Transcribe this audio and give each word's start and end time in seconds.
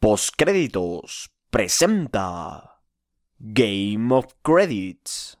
Postcréditos 0.00 1.28
presenta 1.50 2.78
Game 3.40 4.14
of 4.14 4.26
Credits. 4.42 5.36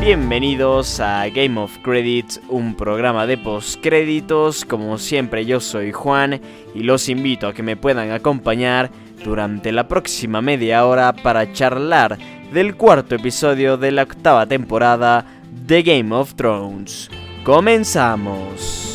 Bienvenidos 0.00 0.98
a 0.98 1.28
Game 1.28 1.60
of 1.60 1.76
Credits, 1.82 2.40
un 2.48 2.74
programa 2.74 3.26
de 3.26 3.36
postcréditos. 3.36 4.64
Como 4.64 4.96
siempre, 4.96 5.44
yo 5.44 5.60
soy 5.60 5.92
Juan 5.92 6.40
y 6.74 6.84
los 6.84 7.10
invito 7.10 7.46
a 7.46 7.52
que 7.52 7.62
me 7.62 7.76
puedan 7.76 8.12
acompañar 8.12 8.90
durante 9.24 9.72
la 9.72 9.88
próxima 9.88 10.40
media 10.42 10.84
hora 10.86 11.12
para 11.12 11.52
charlar 11.52 12.18
del 12.52 12.76
cuarto 12.76 13.14
episodio 13.14 13.76
de 13.76 13.92
la 13.92 14.02
octava 14.02 14.46
temporada 14.46 15.24
de 15.66 15.82
Game 15.82 16.14
of 16.14 16.34
Thrones. 16.34 17.10
Comenzamos. 17.44 18.91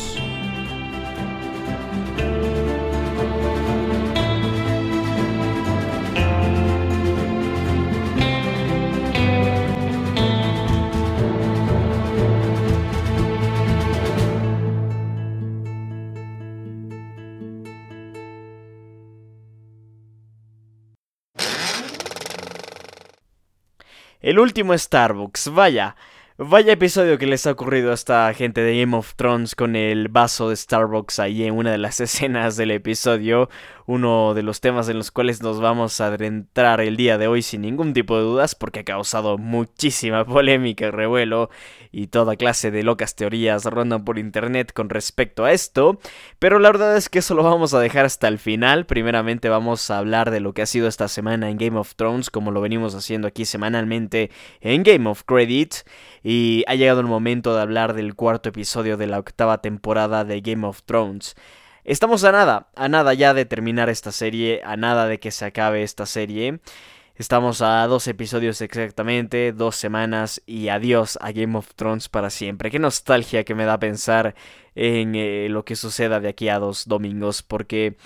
El 24.28 24.38
último 24.38 24.76
Starbucks, 24.76 25.48
vaya. 25.54 25.96
Vaya 26.40 26.74
episodio 26.74 27.18
que 27.18 27.26
les 27.26 27.48
ha 27.48 27.50
ocurrido 27.50 27.90
a 27.90 27.94
esta 27.94 28.32
gente 28.32 28.60
de 28.60 28.78
Game 28.78 28.96
of 28.96 29.16
Thrones 29.16 29.56
con 29.56 29.74
el 29.74 30.06
vaso 30.06 30.48
de 30.48 30.54
Starbucks 30.54 31.18
ahí 31.18 31.42
en 31.42 31.56
una 31.56 31.72
de 31.72 31.78
las 31.78 31.98
escenas 32.00 32.56
del 32.56 32.70
episodio. 32.70 33.50
Uno 33.86 34.34
de 34.34 34.42
los 34.42 34.60
temas 34.60 34.88
en 34.88 34.98
los 34.98 35.10
cuales 35.10 35.42
nos 35.42 35.60
vamos 35.60 36.00
a 36.00 36.08
adentrar 36.08 36.80
el 36.80 36.96
día 36.96 37.18
de 37.18 37.26
hoy 37.26 37.42
sin 37.42 37.62
ningún 37.62 37.92
tipo 37.92 38.16
de 38.16 38.22
dudas 38.22 38.54
porque 38.54 38.80
ha 38.80 38.84
causado 38.84 39.36
muchísima 39.36 40.24
polémica 40.26 40.86
y 40.86 40.90
revuelo 40.90 41.50
y 41.90 42.06
toda 42.06 42.36
clase 42.36 42.70
de 42.70 42.84
locas 42.84 43.16
teorías 43.16 43.64
rondan 43.64 44.04
por 44.04 44.18
internet 44.18 44.72
con 44.72 44.90
respecto 44.90 45.44
a 45.44 45.50
esto. 45.50 45.98
Pero 46.38 46.60
la 46.60 46.68
verdad 46.68 46.96
es 46.96 47.08
que 47.08 47.18
eso 47.18 47.34
lo 47.34 47.42
vamos 47.42 47.74
a 47.74 47.80
dejar 47.80 48.04
hasta 48.04 48.28
el 48.28 48.38
final. 48.38 48.86
Primeramente 48.86 49.48
vamos 49.48 49.90
a 49.90 49.98
hablar 49.98 50.30
de 50.30 50.38
lo 50.38 50.52
que 50.52 50.62
ha 50.62 50.66
sido 50.66 50.86
esta 50.86 51.08
semana 51.08 51.50
en 51.50 51.58
Game 51.58 51.78
of 51.78 51.96
Thrones 51.96 52.30
como 52.30 52.52
lo 52.52 52.60
venimos 52.60 52.94
haciendo 52.94 53.26
aquí 53.26 53.44
semanalmente 53.44 54.30
en 54.60 54.84
Game 54.84 55.08
of 55.08 55.24
Credit. 55.24 55.74
Y 56.30 56.62
ha 56.66 56.74
llegado 56.74 57.00
el 57.00 57.06
momento 57.06 57.56
de 57.56 57.62
hablar 57.62 57.94
del 57.94 58.14
cuarto 58.14 58.50
episodio 58.50 58.98
de 58.98 59.06
la 59.06 59.18
octava 59.18 59.62
temporada 59.62 60.26
de 60.26 60.42
Game 60.42 60.66
of 60.66 60.82
Thrones. 60.82 61.36
Estamos 61.84 62.22
a 62.22 62.32
nada, 62.32 62.68
a 62.76 62.86
nada 62.90 63.14
ya 63.14 63.32
de 63.32 63.46
terminar 63.46 63.88
esta 63.88 64.12
serie, 64.12 64.60
a 64.62 64.76
nada 64.76 65.06
de 65.06 65.20
que 65.20 65.30
se 65.30 65.46
acabe 65.46 65.82
esta 65.82 66.04
serie. 66.04 66.60
Estamos 67.14 67.62
a 67.62 67.86
dos 67.86 68.06
episodios 68.08 68.60
exactamente, 68.60 69.52
dos 69.52 69.76
semanas 69.76 70.42
y 70.44 70.68
adiós 70.68 71.18
a 71.22 71.32
Game 71.32 71.56
of 71.56 71.74
Thrones 71.74 72.10
para 72.10 72.28
siempre. 72.28 72.70
Qué 72.70 72.78
nostalgia 72.78 73.44
que 73.44 73.54
me 73.54 73.64
da 73.64 73.78
pensar 73.78 74.34
en 74.74 75.14
eh, 75.14 75.46
lo 75.48 75.64
que 75.64 75.76
suceda 75.76 76.20
de 76.20 76.28
aquí 76.28 76.50
a 76.50 76.58
dos 76.58 76.86
domingos, 76.86 77.42
porque 77.42 77.96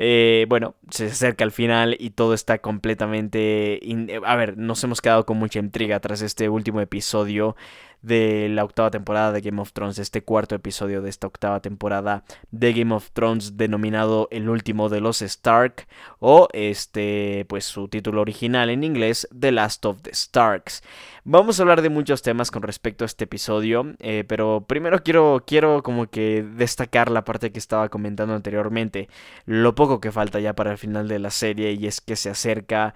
eh, 0.00 0.46
bueno, 0.48 0.76
se 0.90 1.06
acerca 1.06 1.42
al 1.42 1.50
final 1.50 1.96
y 1.98 2.10
todo 2.10 2.32
está 2.32 2.58
completamente... 2.58 3.80
A 4.24 4.36
ver, 4.36 4.56
nos 4.56 4.84
hemos 4.84 5.00
quedado 5.00 5.26
con 5.26 5.38
mucha 5.38 5.58
intriga 5.58 5.98
tras 5.98 6.22
este 6.22 6.48
último 6.48 6.80
episodio 6.80 7.56
de 8.02 8.48
la 8.50 8.64
octava 8.64 8.90
temporada 8.90 9.32
de 9.32 9.40
Game 9.40 9.60
of 9.60 9.72
Thrones, 9.72 9.98
este 9.98 10.22
cuarto 10.22 10.54
episodio 10.54 11.02
de 11.02 11.10
esta 11.10 11.26
octava 11.26 11.60
temporada 11.60 12.24
de 12.50 12.72
Game 12.72 12.94
of 12.94 13.10
Thrones 13.12 13.56
denominado 13.56 14.28
El 14.30 14.48
último 14.48 14.88
de 14.88 15.00
los 15.00 15.22
Stark 15.22 15.86
o 16.18 16.48
este 16.52 17.44
pues 17.48 17.64
su 17.64 17.88
título 17.88 18.20
original 18.20 18.70
en 18.70 18.84
inglés 18.84 19.28
The 19.38 19.52
Last 19.52 19.84
of 19.86 20.02
the 20.02 20.14
Starks. 20.14 20.82
Vamos 21.24 21.58
a 21.58 21.62
hablar 21.62 21.82
de 21.82 21.90
muchos 21.90 22.22
temas 22.22 22.50
con 22.50 22.62
respecto 22.62 23.04
a 23.04 23.06
este 23.06 23.24
episodio, 23.24 23.94
eh, 23.98 24.24
pero 24.26 24.64
primero 24.66 25.02
quiero 25.02 25.42
quiero 25.46 25.82
como 25.82 26.06
que 26.08 26.42
destacar 26.42 27.10
la 27.10 27.24
parte 27.24 27.52
que 27.52 27.58
estaba 27.58 27.88
comentando 27.88 28.34
anteriormente, 28.34 29.08
lo 29.44 29.74
poco 29.74 30.00
que 30.00 30.12
falta 30.12 30.40
ya 30.40 30.54
para 30.54 30.72
el 30.72 30.78
final 30.78 31.08
de 31.08 31.18
la 31.18 31.30
serie 31.30 31.72
y 31.72 31.86
es 31.86 32.00
que 32.00 32.16
se 32.16 32.30
acerca 32.30 32.94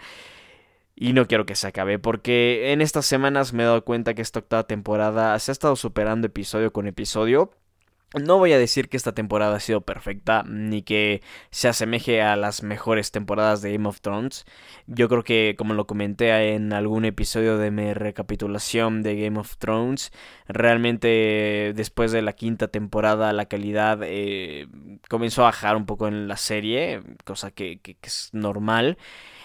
y 1.02 1.14
no 1.14 1.26
quiero 1.26 1.46
que 1.46 1.56
se 1.56 1.66
acabe, 1.66 1.98
porque 1.98 2.70
en 2.72 2.80
estas 2.80 3.06
semanas 3.06 3.52
me 3.52 3.64
he 3.64 3.66
dado 3.66 3.84
cuenta 3.84 4.14
que 4.14 4.22
esta 4.22 4.38
octava 4.38 4.68
temporada 4.68 5.36
se 5.40 5.50
ha 5.50 5.52
estado 5.52 5.74
superando 5.74 6.28
episodio 6.28 6.72
con 6.72 6.86
episodio. 6.86 7.50
No 8.14 8.38
voy 8.38 8.52
a 8.52 8.58
decir 8.58 8.88
que 8.88 8.96
esta 8.96 9.12
temporada 9.12 9.56
ha 9.56 9.60
sido 9.60 9.80
perfecta, 9.80 10.44
ni 10.46 10.82
que 10.82 11.20
se 11.50 11.66
asemeje 11.66 12.22
a 12.22 12.36
las 12.36 12.62
mejores 12.62 13.10
temporadas 13.10 13.62
de 13.62 13.72
Game 13.72 13.88
of 13.88 14.00
Thrones. 14.00 14.44
Yo 14.86 15.08
creo 15.08 15.24
que, 15.24 15.56
como 15.58 15.74
lo 15.74 15.88
comenté 15.88 16.54
en 16.54 16.72
algún 16.72 17.04
episodio 17.04 17.58
de 17.58 17.72
mi 17.72 17.94
recapitulación 17.94 19.02
de 19.02 19.16
Game 19.16 19.40
of 19.40 19.56
Thrones, 19.56 20.12
realmente 20.46 21.72
después 21.74 22.12
de 22.12 22.22
la 22.22 22.34
quinta 22.34 22.68
temporada 22.68 23.32
la 23.32 23.46
calidad 23.46 23.98
eh, 24.04 24.68
comenzó 25.08 25.42
a 25.42 25.46
bajar 25.46 25.74
un 25.74 25.86
poco 25.86 26.06
en 26.06 26.28
la 26.28 26.36
serie, 26.36 27.00
cosa 27.24 27.50
que 27.50 27.80
es 28.02 28.30
normal 28.32 28.98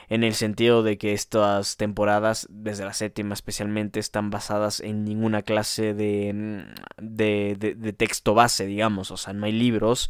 en 0.09 0.23
el 0.23 0.33
sentido 0.33 0.83
de 0.83 0.97
que 0.97 1.13
estas 1.13 1.77
temporadas, 1.77 2.47
desde 2.49 2.85
la 2.85 2.93
séptima 2.93 3.33
especialmente, 3.33 3.99
están 3.99 4.29
basadas 4.29 4.79
en 4.79 5.03
ninguna 5.03 5.41
clase 5.41 5.93
de, 5.93 6.33
mm, 6.33 7.05
de, 7.05 7.75
de, 7.77 7.93
texto 7.93 8.33
base, 8.33 8.65
digamos, 8.65 9.11
o 9.11 9.17
sea, 9.17 9.33
no 9.33 9.45
hay 9.45 9.51
libros 9.51 10.09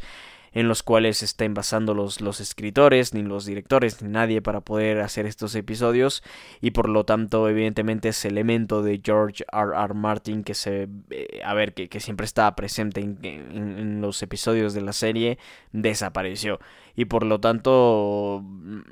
en 0.52 0.68
los 0.68 0.82
cuales 0.82 1.18
se 1.18 1.24
estén 1.24 1.54
basando 1.54 1.94
los, 1.94 2.20
los, 2.20 2.40
escritores, 2.40 3.14
ni 3.14 3.22
los 3.22 3.44
directores, 3.44 4.02
ni 4.02 4.08
nadie 4.08 4.42
para 4.42 4.60
poder 4.60 5.00
hacer 5.00 5.26
estos 5.26 5.54
episodios. 5.54 6.22
Y 6.60 6.70
por 6.72 6.88
lo 6.88 7.04
tanto, 7.04 7.48
evidentemente, 7.48 8.08
ese 8.08 8.28
elemento 8.28 8.82
de 8.82 9.00
George 9.04 9.44
R. 9.52 9.72
R. 9.76 9.94
Martin 9.94 10.44
que 10.44 10.54
se. 10.54 10.88
Eh, 11.10 11.40
a 11.44 11.54
ver, 11.54 11.74
que, 11.74 11.88
que, 11.88 12.00
siempre 12.00 12.24
estaba 12.24 12.54
presente 12.56 13.00
en, 13.00 13.18
en, 13.22 14.00
los 14.00 14.22
episodios 14.22 14.74
de 14.74 14.80
la 14.80 14.92
serie, 14.92 15.38
desapareció. 15.72 16.60
Y 16.96 17.04
por 17.04 17.24
lo 17.24 17.40
tanto, 17.40 18.44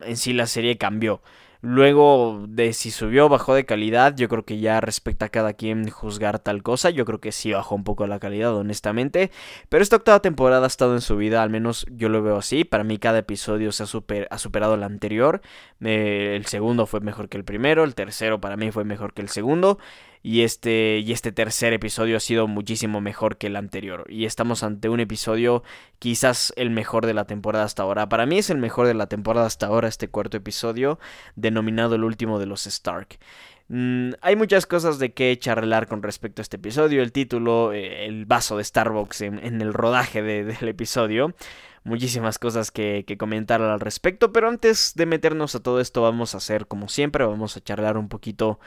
en 0.03 0.17
sí 0.17 0.33
la 0.33 0.47
serie 0.47 0.79
cambió. 0.79 1.21
Luego 1.69 2.45
de 2.47 2.73
si 2.73 2.93
subió 2.93 3.27
o 3.27 3.29
bajó 3.29 3.53
de 3.53 3.67
calidad, 3.67 4.15
yo 4.15 4.29
creo 4.29 4.45
que 4.45 4.61
ya 4.61 4.81
respecta 4.81 5.25
a 5.25 5.29
cada 5.31 5.55
quien 5.55 5.91
juzgar 5.91 6.39
tal 6.39 6.63
cosa. 6.63 6.91
Yo 6.91 7.05
creo 7.05 7.21
que 7.21 7.33
sí 7.33 7.51
bajó 7.51 7.75
un 7.75 7.83
poco 7.83 8.07
la 8.07 8.21
calidad, 8.21 8.55
honestamente. 8.55 9.33
Pero 9.69 9.83
esta 9.83 9.97
octava 9.97 10.21
temporada 10.21 10.63
ha 10.63 10.69
estado 10.69 10.95
en 10.95 11.01
su 11.01 11.17
vida, 11.17 11.43
al 11.43 11.51
menos 11.51 11.85
yo 11.91 12.09
lo 12.09 12.23
veo 12.23 12.37
así. 12.37 12.63
Para 12.63 12.85
mí 12.85 12.99
cada 12.99 13.19
episodio 13.19 13.73
se 13.73 13.83
ha, 13.83 13.87
ha 14.31 14.39
superado 14.39 14.75
el 14.75 14.85
anterior. 14.85 15.41
Eh, 15.81 16.35
el 16.37 16.47
segundo 16.47 16.87
fue 16.87 17.01
mejor 17.01 17.29
que 17.29 17.37
el 17.37 17.43
primero, 17.43 17.83
el 17.83 17.97
tercero 17.97 18.41
para 18.41 18.57
mí 18.57 18.71
fue 18.71 18.85
mejor 18.85 19.13
que 19.13 19.23
el 19.23 19.29
segundo. 19.29 19.81
Y 20.27 20.43
este, 20.43 21.05
y 21.07 21.13
este 21.13 21.31
tercer 21.31 21.73
episodio 21.73 22.17
ha 22.17 22.21
sido 22.21 22.49
muchísimo 22.49 23.01
mejor 23.01 23.37
que 23.37 23.47
el 23.47 23.55
anterior. 23.55 24.07
Y 24.09 24.25
estamos 24.25 24.65
ante 24.65 24.89
un 24.89 24.99
episodio 24.99 25.63
quizás 26.01 26.53
el 26.57 26.71
mejor 26.71 27.07
de 27.07 27.15
la 27.15 27.27
temporada 27.27 27.65
hasta 27.65 27.85
ahora. 27.85 28.09
Para 28.09 28.27
mí 28.27 28.39
es 28.39 28.51
el 28.51 28.59
mejor 28.59 28.89
de 28.89 28.95
la 28.95 29.07
temporada 29.07 29.47
hasta 29.47 29.67
ahora 29.67 29.87
este 29.87 30.09
cuarto 30.09 30.37
episodio, 30.37 30.99
denominado 31.37 31.95
el 31.95 32.03
último 32.03 32.41
de 32.41 32.47
los 32.47 32.67
Stark. 32.67 33.21
Mm, 33.69 34.15
hay 34.21 34.35
muchas 34.35 34.67
cosas 34.67 34.99
de 34.99 35.13
que 35.13 35.39
charlar 35.39 35.87
con 35.87 36.03
respecto 36.03 36.41
a 36.41 36.43
este 36.43 36.57
episodio. 36.57 37.03
El 37.03 37.13
título, 37.13 37.73
eh, 37.73 38.07
el 38.07 38.27
vaso 38.27 38.57
de 38.57 38.65
Starbucks 38.65 39.21
en, 39.21 39.61
el 39.63 39.73
rodaje 39.73 40.23
del 40.23 40.69
episodio. 40.69 41.37
Muchísimas 41.85 42.41
cosas 42.41 42.73
que, 42.73 43.05
comentar 43.17 43.63
al 43.63 43.79
respecto. 43.79 44.33
Pero 44.33 44.49
antes 44.49 44.95
de 44.97 45.07
meternos 45.07 45.55
a 45.55 45.61
todo 45.61 45.81
esto, 45.81 46.03
vamos 46.03 46.35
a 46.35 46.39
hacer 46.39 46.67
como 46.67 46.89
siempre. 46.89 47.25
Vamos 47.25 47.57
a 47.57 47.61
charlar 47.61 47.97
un 47.97 48.09
poquito 48.09 48.59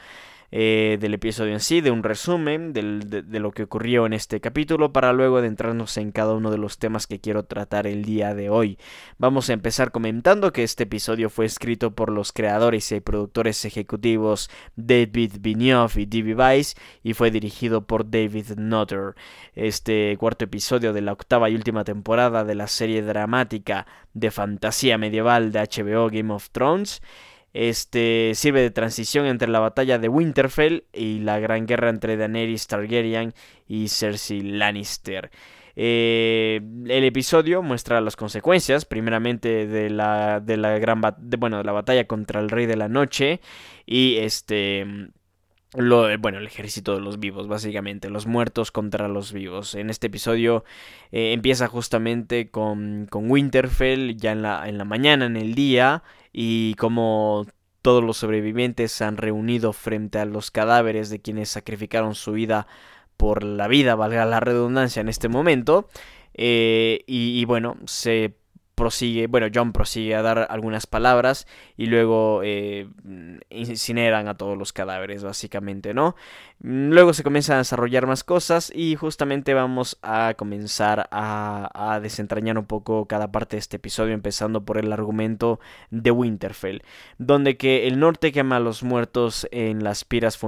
eh, 0.52 0.98
del 1.00 1.14
episodio 1.14 1.52
en 1.52 1.60
sí, 1.60 1.80
de 1.80 1.90
un 1.90 2.02
resumen 2.02 2.72
de, 2.72 2.82
lo 3.38 3.52
que 3.52 3.62
ocurrió 3.62 4.06
en 4.06 4.12
este 4.12 4.40
capítulo 4.40 4.92
para 4.92 5.12
luego 5.12 5.38
adentrarnos 5.38 5.96
en 5.96 6.10
cada 6.10 6.34
uno 6.34 6.50
de 6.50 6.58
los 6.58 6.78
temas 6.78 7.06
que 7.06 7.20
quiero 7.20 7.44
tratar 7.44 7.86
el 7.86 8.04
día 8.04 8.34
de 8.34 8.50
hoy. 8.50 8.78
Vamos 9.18 9.48
a 9.48 9.52
empezar 9.52 9.92
comentando 9.92 10.52
que 10.52 10.64
este 10.64 10.84
episodio 10.84 11.30
fue 11.30 11.46
escrito 11.46 11.92
por 11.94 12.10
los 12.10 12.32
creadores 12.32 12.90
y 12.90 13.00
productores 13.00 13.64
ejecutivos 13.64 14.50
David 14.74 15.34
Benioff 15.40 15.96
y 15.96 16.06
D.B. 16.06 16.34
Weiss 16.34 16.74
y 17.02 17.14
fue 17.14 17.30
dirigido 17.30 17.86
por 17.86 18.10
David 18.10 18.56
Nutter. 18.56 19.14
Este 19.54 20.16
cuarto 20.18 20.44
episodio 20.46 20.92
de 20.92 21.00
la 21.00 21.12
octava 21.12 21.48
y 21.48 21.54
última 21.54 21.84
temporada 21.84 22.44
de 22.44 22.54
la 22.54 22.66
serie 22.66 23.02
dramática 23.02 23.86
de 24.14 24.30
fantasía 24.30 24.98
medieval 24.98 25.52
de 25.52 25.60
HBO 25.60 26.10
Game 26.10 26.32
of 26.32 26.50
Thrones 26.50 27.00
este 27.52 28.32
sirve 28.34 28.60
de 28.60 28.70
transición 28.70 29.26
entre 29.26 29.48
la 29.48 29.60
batalla 29.60 29.98
de 29.98 30.08
Winterfell 30.08 30.84
y 30.92 31.20
la 31.20 31.38
gran 31.40 31.66
guerra 31.66 31.88
entre 31.88 32.16
Daenerys 32.16 32.66
Targaryen 32.66 33.34
y 33.66 33.88
Cersei 33.88 34.42
Lannister. 34.42 35.30
Eh, 35.76 36.60
el 36.88 37.04
episodio 37.04 37.62
muestra 37.62 38.00
las 38.00 38.16
consecuencias, 38.16 38.84
primeramente 38.84 39.66
de 39.66 39.88
la, 39.90 40.40
de 40.40 40.56
la 40.56 40.78
gran 40.78 41.00
bueno, 41.38 41.58
de 41.58 41.64
la 41.64 41.72
batalla 41.72 42.06
contra 42.06 42.40
el 42.40 42.50
Rey 42.50 42.66
de 42.66 42.76
la 42.76 42.88
Noche 42.88 43.40
y 43.86 44.16
este 44.18 45.10
lo, 45.74 46.18
bueno, 46.18 46.38
el 46.38 46.46
ejército 46.46 46.94
de 46.94 47.00
los 47.00 47.20
vivos, 47.20 47.46
básicamente, 47.46 48.10
los 48.10 48.26
muertos 48.26 48.72
contra 48.72 49.08
los 49.08 49.32
vivos. 49.32 49.74
En 49.74 49.90
este 49.90 50.08
episodio 50.08 50.64
eh, 51.12 51.32
empieza 51.32 51.68
justamente 51.68 52.50
con, 52.50 53.06
con 53.08 53.30
Winterfell 53.30 54.16
ya 54.16 54.32
en 54.32 54.42
la, 54.42 54.68
en 54.68 54.78
la 54.78 54.84
mañana, 54.84 55.26
en 55.26 55.36
el 55.36 55.54
día, 55.54 56.02
y 56.32 56.74
como 56.74 57.46
todos 57.82 58.02
los 58.02 58.16
sobrevivientes 58.16 58.92
se 58.92 59.04
han 59.04 59.16
reunido 59.16 59.72
frente 59.72 60.18
a 60.18 60.24
los 60.24 60.50
cadáveres 60.50 61.08
de 61.08 61.20
quienes 61.20 61.50
sacrificaron 61.50 62.14
su 62.14 62.32
vida 62.32 62.66
por 63.16 63.44
la 63.44 63.68
vida, 63.68 63.94
valga 63.94 64.24
la 64.24 64.40
redundancia 64.40 65.00
en 65.00 65.08
este 65.08 65.28
momento. 65.28 65.88
Eh, 66.34 67.04
y, 67.06 67.38
y, 67.40 67.44
bueno, 67.44 67.76
se 67.86 68.34
prosigue, 68.80 69.26
bueno, 69.26 69.48
John 69.54 69.72
prosigue 69.72 70.14
a 70.14 70.22
dar 70.22 70.46
algunas 70.48 70.86
palabras 70.86 71.46
y 71.76 71.84
luego 71.84 72.40
eh, 72.42 72.88
incineran 73.50 74.26
a 74.26 74.38
todos 74.38 74.56
los 74.56 74.72
cadáveres, 74.72 75.22
básicamente, 75.22 75.92
¿no? 75.92 76.16
Luego 76.62 77.12
se 77.12 77.22
comienzan 77.22 77.56
a 77.56 77.58
desarrollar 77.58 78.06
más 78.06 78.24
cosas 78.24 78.72
y 78.74 78.96
justamente 78.96 79.52
vamos 79.52 79.98
a 80.00 80.32
comenzar 80.34 81.08
a, 81.10 82.00
desentrañar 82.02 82.56
un 82.56 82.64
poco 82.64 83.04
cada 83.04 83.30
parte 83.30 83.56
de 83.56 83.60
este 83.60 83.76
episodio, 83.76 84.14
empezando 84.14 84.64
por 84.64 84.78
el 84.78 84.90
argumento 84.94 85.60
de 85.90 86.10
Winterfell, 86.10 86.82
donde 87.18 87.58
que 87.58 87.86
el 87.86 88.00
norte 88.00 88.32
quema 88.32 88.56
a 88.56 88.60
los 88.60 88.82
muertos 88.82 89.46
en 89.50 89.84
las 89.84 90.06
piras 90.06 90.38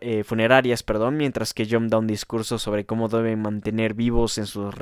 eh, 0.00 0.22
funerarias, 0.22 0.84
perdón, 0.84 1.16
mientras 1.16 1.54
que 1.54 1.66
John 1.68 1.88
da 1.88 1.98
un 1.98 2.06
discurso 2.06 2.60
sobre 2.60 2.86
cómo 2.86 3.08
deben 3.08 3.42
mantener 3.42 3.94
vivos 3.94 4.38
en 4.38 4.46
sus, 4.46 4.74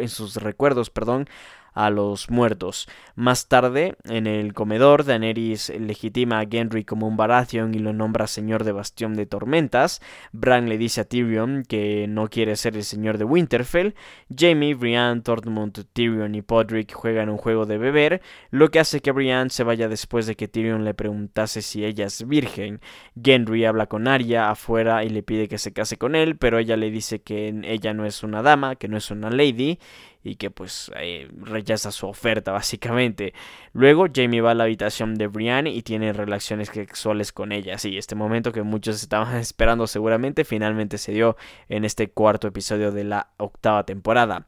en 0.00 0.08
sus 0.08 0.34
recuerdos, 0.34 0.90
perdón, 0.90 1.28
a 1.76 1.90
los 1.90 2.30
muertos. 2.30 2.88
Más 3.16 3.48
tarde, 3.48 3.96
en 4.04 4.26
el 4.26 4.54
comedor, 4.54 5.04
Daenerys 5.04 5.68
legitima 5.78 6.40
a 6.40 6.46
Gendry 6.46 6.84
como 6.84 7.06
un 7.06 7.18
Baratheon 7.18 7.74
y 7.74 7.78
lo 7.78 7.92
nombra 7.92 8.26
señor 8.26 8.64
de 8.64 8.72
Bastión 8.72 9.14
de 9.14 9.26
Tormentas. 9.26 10.00
Bran 10.32 10.70
le 10.70 10.78
dice 10.78 11.02
a 11.02 11.04
Tyrion 11.04 11.64
que 11.68 12.06
no 12.08 12.28
quiere 12.28 12.56
ser 12.56 12.76
el 12.76 12.84
señor 12.84 13.18
de 13.18 13.24
Winterfell. 13.24 13.94
Jaime, 14.34 14.74
Brienne, 14.74 15.20
Tormund, 15.20 15.84
Tyrion 15.92 16.34
y 16.34 16.40
Podrick 16.40 16.94
juegan 16.94 17.28
un 17.28 17.36
juego 17.36 17.66
de 17.66 17.76
beber, 17.76 18.22
lo 18.50 18.70
que 18.70 18.80
hace 18.80 19.00
que 19.00 19.12
Brienne 19.12 19.50
se 19.50 19.62
vaya 19.62 19.86
después 19.86 20.26
de 20.26 20.34
que 20.34 20.48
Tyrion 20.48 20.82
le 20.82 20.94
preguntase 20.94 21.60
si 21.60 21.84
ella 21.84 22.06
es 22.06 22.26
virgen. 22.26 22.80
Gendry 23.22 23.66
habla 23.66 23.86
con 23.86 24.08
Arya 24.08 24.50
afuera 24.50 25.04
y 25.04 25.10
le 25.10 25.22
pide 25.22 25.46
que 25.46 25.58
se 25.58 25.74
case 25.74 25.98
con 25.98 26.14
él, 26.14 26.38
pero 26.38 26.58
ella 26.58 26.78
le 26.78 26.90
dice 26.90 27.20
que 27.20 27.48
ella 27.64 27.92
no 27.92 28.06
es 28.06 28.22
una 28.22 28.40
dama, 28.40 28.76
que 28.76 28.88
no 28.88 28.96
es 28.96 29.10
una 29.10 29.28
lady 29.28 29.78
y 30.26 30.34
que 30.34 30.50
pues 30.50 30.90
eh, 30.96 31.28
rechaza 31.40 31.92
su 31.92 32.08
oferta 32.08 32.50
básicamente. 32.52 33.32
Luego 33.72 34.06
Jamie 34.12 34.40
va 34.40 34.50
a 34.50 34.54
la 34.54 34.64
habitación 34.64 35.14
de 35.14 35.28
Brienne 35.28 35.70
y 35.70 35.82
tiene 35.82 36.12
relaciones 36.12 36.68
sexuales 36.68 37.32
con 37.32 37.52
ella. 37.52 37.78
Sí, 37.78 37.96
este 37.96 38.16
momento 38.16 38.52
que 38.52 38.62
muchos 38.62 39.02
estaban 39.02 39.36
esperando 39.40 39.86
seguramente 39.86 40.44
finalmente 40.44 40.98
se 40.98 41.12
dio 41.12 41.36
en 41.68 41.84
este 41.84 42.08
cuarto 42.08 42.48
episodio 42.48 42.90
de 42.90 43.04
la 43.04 43.28
octava 43.36 43.86
temporada. 43.86 44.46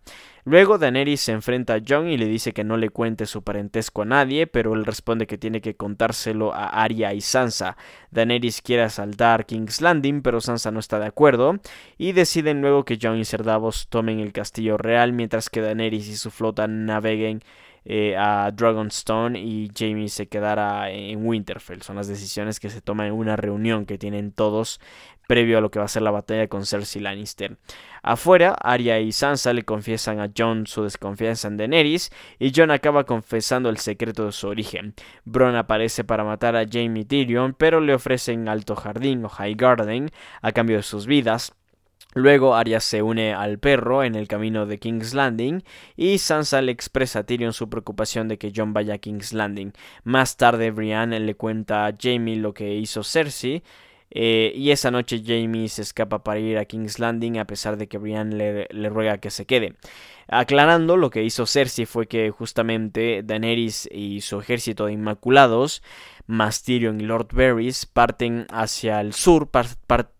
Luego 0.50 0.79
Daenerys 0.79 1.21
se 1.21 1.33
enfrenta 1.33 1.75
a 1.75 1.81
Jon 1.87 2.09
y 2.09 2.17
le 2.17 2.25
dice 2.25 2.55
que 2.55 2.65
no 2.65 2.79
le 2.79 2.89
cuente 2.89 3.27
su 3.27 3.43
parentesco 3.43 4.00
a 4.00 4.06
nadie, 4.06 4.47
pero 4.47 4.73
él 4.73 4.87
responde 4.87 5.27
que 5.27 5.37
tiene 5.37 5.61
que 5.61 5.77
contárselo 5.77 6.55
a 6.55 6.69
Arya 6.69 7.12
y 7.12 7.21
Sansa. 7.21 7.77
Daenerys 8.12 8.62
quiere 8.62 8.85
asaltar 8.85 9.45
King's 9.45 9.83
Landing, 9.83 10.23
pero 10.23 10.41
Sansa 10.41 10.71
no 10.71 10.81
está 10.81 10.99
de 10.99 11.05
acuerdo, 11.05 11.61
y 11.99 12.12
deciden 12.12 12.62
luego 12.62 12.87
que 12.87 12.99
Jon 12.99 13.19
y 13.19 13.27
Ser 13.27 13.45
Davos 13.45 13.89
tomen 13.91 14.21
el 14.21 14.33
castillo 14.33 14.79
real 14.79 15.12
mientras 15.12 15.50
que 15.50 15.61
Daenerys 15.61 16.09
y 16.09 16.17
su 16.17 16.31
flota 16.31 16.67
naveguen 16.67 17.43
eh, 17.90 18.14
a 18.19 18.50
Dragonstone 18.50 19.40
y 19.40 19.70
Jamie 19.75 20.11
se 20.11 20.29
quedará 20.29 20.90
en 20.90 21.26
Winterfell. 21.26 21.81
Son 21.81 21.96
las 21.96 22.06
decisiones 22.06 22.61
que 22.61 22.69
se 22.69 22.82
toman 22.82 23.06
en 23.06 23.14
una 23.14 23.35
reunión 23.35 23.87
que 23.87 23.96
tienen 23.96 24.31
todos 24.31 24.79
previo 25.26 25.56
a 25.56 25.61
lo 25.62 25.70
que 25.70 25.79
va 25.79 25.87
a 25.87 25.88
ser 25.88 26.02
la 26.02 26.11
batalla 26.11 26.49
con 26.49 26.67
Cersei 26.67 27.00
Lannister. 27.00 27.56
Afuera, 28.02 28.55
Arya 28.61 28.99
y 29.00 29.12
Sansa 29.12 29.55
le 29.55 29.64
confiesan 29.64 30.20
a 30.20 30.31
Jon 30.37 30.67
su 30.67 30.82
desconfianza 30.82 31.49
en 31.49 31.56
Daenerys 31.56 32.11
y 32.38 32.52
Jon 32.55 32.70
acaba 32.70 33.05
confesando 33.05 33.70
el 33.70 33.79
secreto 33.79 34.26
de 34.26 34.32
su 34.32 34.49
origen. 34.49 34.94
Bron 35.25 35.56
aparece 35.56 36.05
para 36.05 36.25
matar 36.25 36.56
a 36.56 36.67
Jaime 36.70 37.06
Tyrion, 37.06 37.55
pero 37.55 37.81
le 37.81 37.94
ofrecen 37.94 38.49
Alto 38.50 38.76
Jardín 38.76 39.25
o 39.25 39.31
High 39.31 39.55
Garden 39.55 40.11
a 40.43 40.52
cambio 40.52 40.76
de 40.76 40.82
sus 40.82 41.06
vidas. 41.06 41.55
Luego 42.19 42.56
Arya 42.56 42.81
se 42.81 43.00
une 43.00 43.32
al 43.32 43.61
perro 43.61 44.03
en 44.03 44.17
el 44.17 44.26
camino 44.26 44.67
de 44.67 44.79
King's 44.79 45.15
Landing 45.15 45.62
y 45.97 46.19
Sansa 46.19 46.61
le 46.62 46.73
expresa 46.73 47.20
a 47.20 47.23
Tyrion 47.23 47.53
su 47.53 47.70
preocupación 47.70 48.26
de 48.26 48.38
que 48.38 48.53
Jon 48.55 48.73
vaya 48.73 48.94
a 48.94 48.99
King's 48.99 49.32
Landing. 49.32 49.73
Más 50.03 50.37
tarde 50.37 50.73
Brienne 50.73 51.20
le 51.20 51.37
cuenta 51.37 51.87
a 51.87 51.94
Jaime 51.97 52.35
lo 52.35 52.55
que 52.55 52.75
hizo 52.75 53.05
Cersei 53.05 53.62
eh, 54.11 54.53
y 54.53 54.73
esa 54.73 54.91
noche 54.91 55.23
Jaime 55.25 55.69
se 55.69 55.82
escapa 55.82 56.25
para 56.25 56.41
ir 56.41 56.59
a 56.59 56.65
King's 56.65 56.99
Landing 56.99 57.38
a 57.38 57.47
pesar 57.47 57.76
de 57.76 57.87
que 57.87 57.99
Brienne 57.99 58.35
le, 58.35 58.67
le, 58.69 58.88
ruega 58.88 59.19
que 59.19 59.31
se 59.31 59.47
quede. 59.47 59.76
Aclarando, 60.26 60.97
lo 60.97 61.11
que 61.11 61.23
hizo 61.23 61.47
Cersei 61.47 61.87
fue 61.87 62.09
que 62.09 62.31
justamente 62.31 63.23
Daenerys 63.23 63.88
y 63.93 64.23
su 64.23 64.41
ejército 64.41 64.87
de 64.87 64.94
Inmaculados 64.94 65.85
más 66.29 66.63
y 66.69 66.79
Lord 66.79 67.29
Varys 67.33 67.87
parten 67.87 68.47
hacia 68.51 69.01
el 69.01 69.15
sur, 69.15 69.49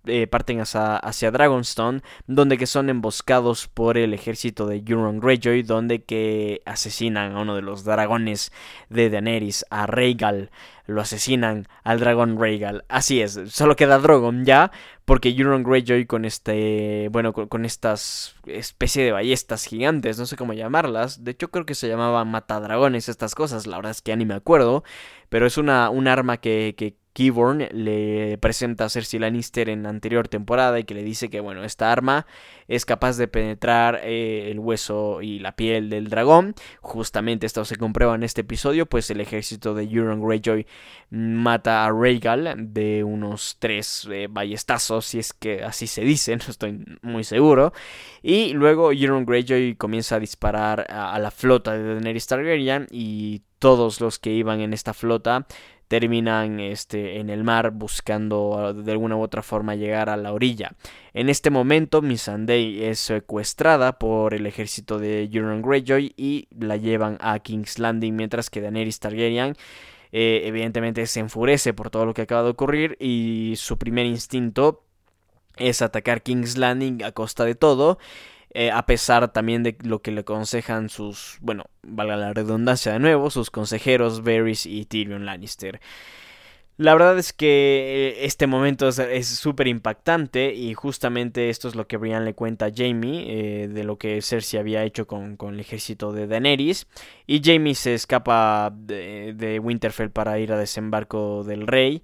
eh, 0.07 0.27
parten 0.27 0.61
hacia, 0.61 0.97
hacia, 0.97 1.31
Dragonstone, 1.31 2.01
donde 2.27 2.57
que 2.57 2.67
son 2.67 2.89
emboscados 2.89 3.69
por 3.69 3.99
el 3.99 4.15
ejército 4.15 4.67
de 4.67 4.83
Euron 4.87 5.21
Greyjoy, 5.21 5.63
donde 5.63 6.03
que 6.03 6.63
asesinan 6.65 7.37
a 7.37 7.43
uno 7.43 7.55
de 7.55 7.61
los 7.61 7.85
dragones 7.85 8.53
de 8.89 9.11
Daenerys, 9.11 9.67
a 9.69 9.87
Rhaegal 9.87 10.51
lo 10.89 11.03
asesinan 11.03 11.69
al 11.85 12.01
dragón 12.01 12.41
Rhaegal. 12.41 12.85
Así 12.89 13.21
es, 13.21 13.39
solo 13.49 13.77
queda 13.77 13.99
Drogon 13.99 14.47
ya, 14.47 14.73
porque 15.05 15.29
Euron 15.29 15.63
Greyjoy 15.63 16.07
con 16.07 16.25
este, 16.25 17.09
bueno, 17.13 17.35
con, 17.35 17.65
estas 17.67 18.35
especie 18.47 19.05
de 19.05 19.13
ballestas 19.13 19.67
gigantes, 19.67 20.19
no 20.19 20.25
sé 20.25 20.37
cómo 20.37 20.55
llamarlas, 20.55 21.25
de 21.25 21.33
hecho 21.33 21.51
creo 21.51 21.67
que 21.67 21.75
se 21.75 21.89
llamaban 21.89 22.31
matadragones 22.31 23.11
estas 23.11 23.35
cosas, 23.35 23.67
la 23.67 23.77
verdad 23.77 23.93
es 23.93 24.01
que 24.01 24.13
ya 24.13 24.17
ni 24.17 24.25
me 24.25 24.35
acuerdo, 24.35 24.83
pero 25.29 25.47
es 25.47 25.59
una, 25.59 25.91
un 25.91 26.09
arma 26.09 26.39
que, 26.39 26.75
que 26.77 26.97
Keyborn 27.19 27.67
le 27.73 28.39
presenta 28.39 28.85
a 28.85 28.89
Cersei 28.89 29.19
Lannister 29.19 29.69
en 29.71 29.83
la 29.83 29.89
anterior 29.89 30.29
temporada 30.29 30.79
y 30.79 30.85
que 30.85 30.95
le 30.95 31.03
dice 31.03 31.29
que 31.29 31.41
bueno, 31.41 31.65
esta 31.65 31.91
arma 31.91 32.27
es 32.69 32.87
capaz 32.87 33.17
de 33.17 33.27
penetrar 33.27 34.03
eh, 34.05 34.53
el 34.53 34.61
hueso 34.61 35.21
y 35.21 35.41
la 35.41 35.57
piel 35.57 35.91
del 35.91 36.11
dragón. 36.11 36.55
Justamente 36.81 37.45
esto 37.45 37.65
se 37.65 37.75
comprueba 37.75 38.15
en 38.15 38.23
este 38.23 38.43
episodio, 38.43 38.87
pues 38.87 39.11
el 39.11 39.21
ejército 39.21 39.75
de 39.75 39.83
Euron 39.83 40.25
Greyjoy 40.25 40.65
mata 41.11 41.85
a 41.85 41.91
Rhaegal 41.91 42.55
de 42.73 43.03
unos 43.03 43.57
tres 43.59 44.07
eh, 44.13 44.29
ballestazos, 44.31 45.07
si 45.07 45.19
es 45.19 45.33
que 45.33 45.65
así 45.65 45.89
se 45.89 46.03
dice, 46.03 46.37
no 46.37 46.45
estoy 46.47 46.85
muy 47.03 47.25
seguro. 47.25 47.73
Y 48.23 48.53
luego 48.53 48.93
Euron 48.93 49.27
Greyjoy 49.27 49.75
comienza 49.75 50.17
a 50.17 50.21
disparar 50.21 50.87
a, 50.89 51.15
a 51.15 51.19
la 51.19 51.33
flota 51.33 51.73
de 51.73 51.83
Daenerys 51.95 52.29
Targaryen 52.29 52.87
y 52.93 53.43
todos 53.59 54.01
los 54.01 54.21
que 54.21 54.31
iban 54.31 54.61
en 54.61 54.73
esta 54.73 54.95
flota 54.95 55.47
terminan 55.89 56.61
este, 56.61 57.19
en 57.19 57.31
el 57.31 57.45
mar 57.45 57.71
buscando 57.73 58.59
ah, 58.59 58.73
de 58.73 58.93
alguna 58.93 59.17
u 59.17 59.23
otra 59.23 59.43
forma 59.43 59.75
llegar 59.75 60.11
a 60.11 60.17
la 60.17 60.33
orilla. 60.33 60.75
En 61.15 61.29
este 61.29 61.51
momento 61.51 62.03
Missandei 62.03 62.85
es 62.85 62.99
secuestrada 63.01 63.99
por 63.99 64.35
el 64.35 64.47
ejército 64.47 64.99
de 64.99 65.29
Euron 65.33 65.63
Greyjoy 65.63 66.13
y 66.17 66.47
la 66.57 66.77
llevan 66.77 67.17
a 67.21 67.39
King's 67.41 67.79
Landing 67.79 68.15
mientras 68.15 68.51
que 68.51 68.61
Daenerys 68.61 69.01
Targaryen 69.01 69.57
eh, 70.13 70.43
evidentemente 70.45 71.07
se 71.07 71.21
enfurece 71.21 71.73
por 71.73 71.91
todo 71.91 72.07
lo 72.07 72.15
que 72.15 72.23
acaba 72.23 72.43
de 72.43 72.51
ocurrir 72.51 72.97
y 73.01 73.55
su 73.57 73.79
primer 73.79 74.07
instinto 74.07 74.85
es 75.57 75.83
atacar 75.83 76.23
King's 76.23 76.57
Landing 76.57 77.03
a 77.03 77.13
costa 77.13 77.45
de 77.45 77.55
todo 77.55 77.99
eh, 78.51 78.71
a 78.71 78.87
pesar 78.87 79.33
también 79.33 79.63
de 79.63 79.77
lo 79.83 80.01
que 80.01 80.11
le 80.11 80.21
aconsejan 80.21 80.89
sus, 80.89 81.39
bueno, 81.41 81.65
valga 81.83 82.17
la 82.17 82.33
redundancia 82.33 82.93
de 82.93 82.99
nuevo, 82.99 83.31
sus 83.31 83.51
consejeros 83.51 84.23
Varys 84.23 84.67
y 84.67 84.85
Tyrion 84.87 85.27
Lannister. 85.27 85.81
La 86.79 86.93
verdad 86.93 87.19
es 87.19 87.33
que 87.33 88.15
eh, 88.17 88.25
este 88.25 88.47
momento 88.47 88.89
es 88.89 89.27
súper 89.27 89.67
impactante 89.67 90.55
y 90.55 90.75
justamente 90.75 91.51
esto 91.51 91.67
es 91.67 91.75
lo 91.75 91.89
que 91.89 91.97
Brian 91.97 92.25
le 92.25 92.35
cuenta 92.35 92.67
a 92.67 92.73
Jamie 92.73 93.65
eh, 93.65 93.69
de 93.69 93.83
lo 93.83 93.99
que 93.99 94.23
Cersei 94.23 94.61
había 94.61 94.85
hecho 94.85 95.09
con, 95.09 95.37
el 95.41 95.59
ejército 95.59 96.13
de 96.13 96.29
Daenerys 96.29 96.87
y 97.27 97.43
Jamie 97.43 97.75
se 97.75 97.95
escapa 97.95 98.73
de 98.73 99.61
Winterfell 99.61 100.11
para 100.11 100.39
ir 100.39 100.53
a 100.53 100.57
desembarco 100.57 101.43
del 101.43 101.67
rey 101.67 102.03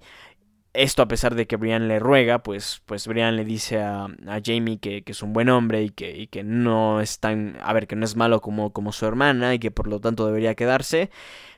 esto 0.75 1.01
a 1.01 1.07
pesar 1.07 1.35
de 1.35 1.47
que 1.47 1.55
Brian 1.55 1.87
le 1.87 1.99
ruega, 1.99 2.39
pues, 2.43 2.81
pues 2.85 3.07
Brian 3.07 3.35
le 3.35 3.45
dice 3.45 3.81
a, 3.81 4.05
a 4.05 4.39
Jamie 4.43 4.79
que, 4.79 5.03
que, 5.03 5.11
es 5.11 5.21
un 5.21 5.33
buen 5.33 5.49
hombre 5.49 5.83
y 5.83 5.89
que, 5.89 6.15
y 6.17 6.27
que, 6.27 6.43
no 6.43 7.01
es 7.01 7.19
tan, 7.19 7.57
a 7.61 7.73
ver, 7.73 7.87
que 7.87 7.95
no 7.95 8.05
es 8.05 8.15
malo 8.15 8.41
como, 8.41 8.71
como 8.73 8.91
su 8.91 9.05
hermana 9.05 9.53
y 9.53 9.59
que 9.59 9.71
por 9.71 9.87
lo 9.87 9.99
tanto 9.99 10.25
debería 10.25 10.55
quedarse. 10.55 11.09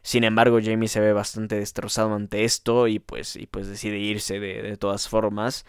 Sin 0.02 0.24
embargo, 0.24 0.60
Jamie 0.64 0.88
se 0.88 1.00
ve 1.00 1.14
bastante 1.14 1.56
destrozado 1.56 2.14
ante 2.14 2.44
esto 2.44 2.88
y 2.88 3.00
pues, 3.00 3.36
y 3.36 3.48
pues 3.48 3.68
decide 3.68 3.98
irse 3.98 4.40
de, 4.40 4.62
de 4.62 4.78
todas 4.78 5.10
formas. 5.10 5.66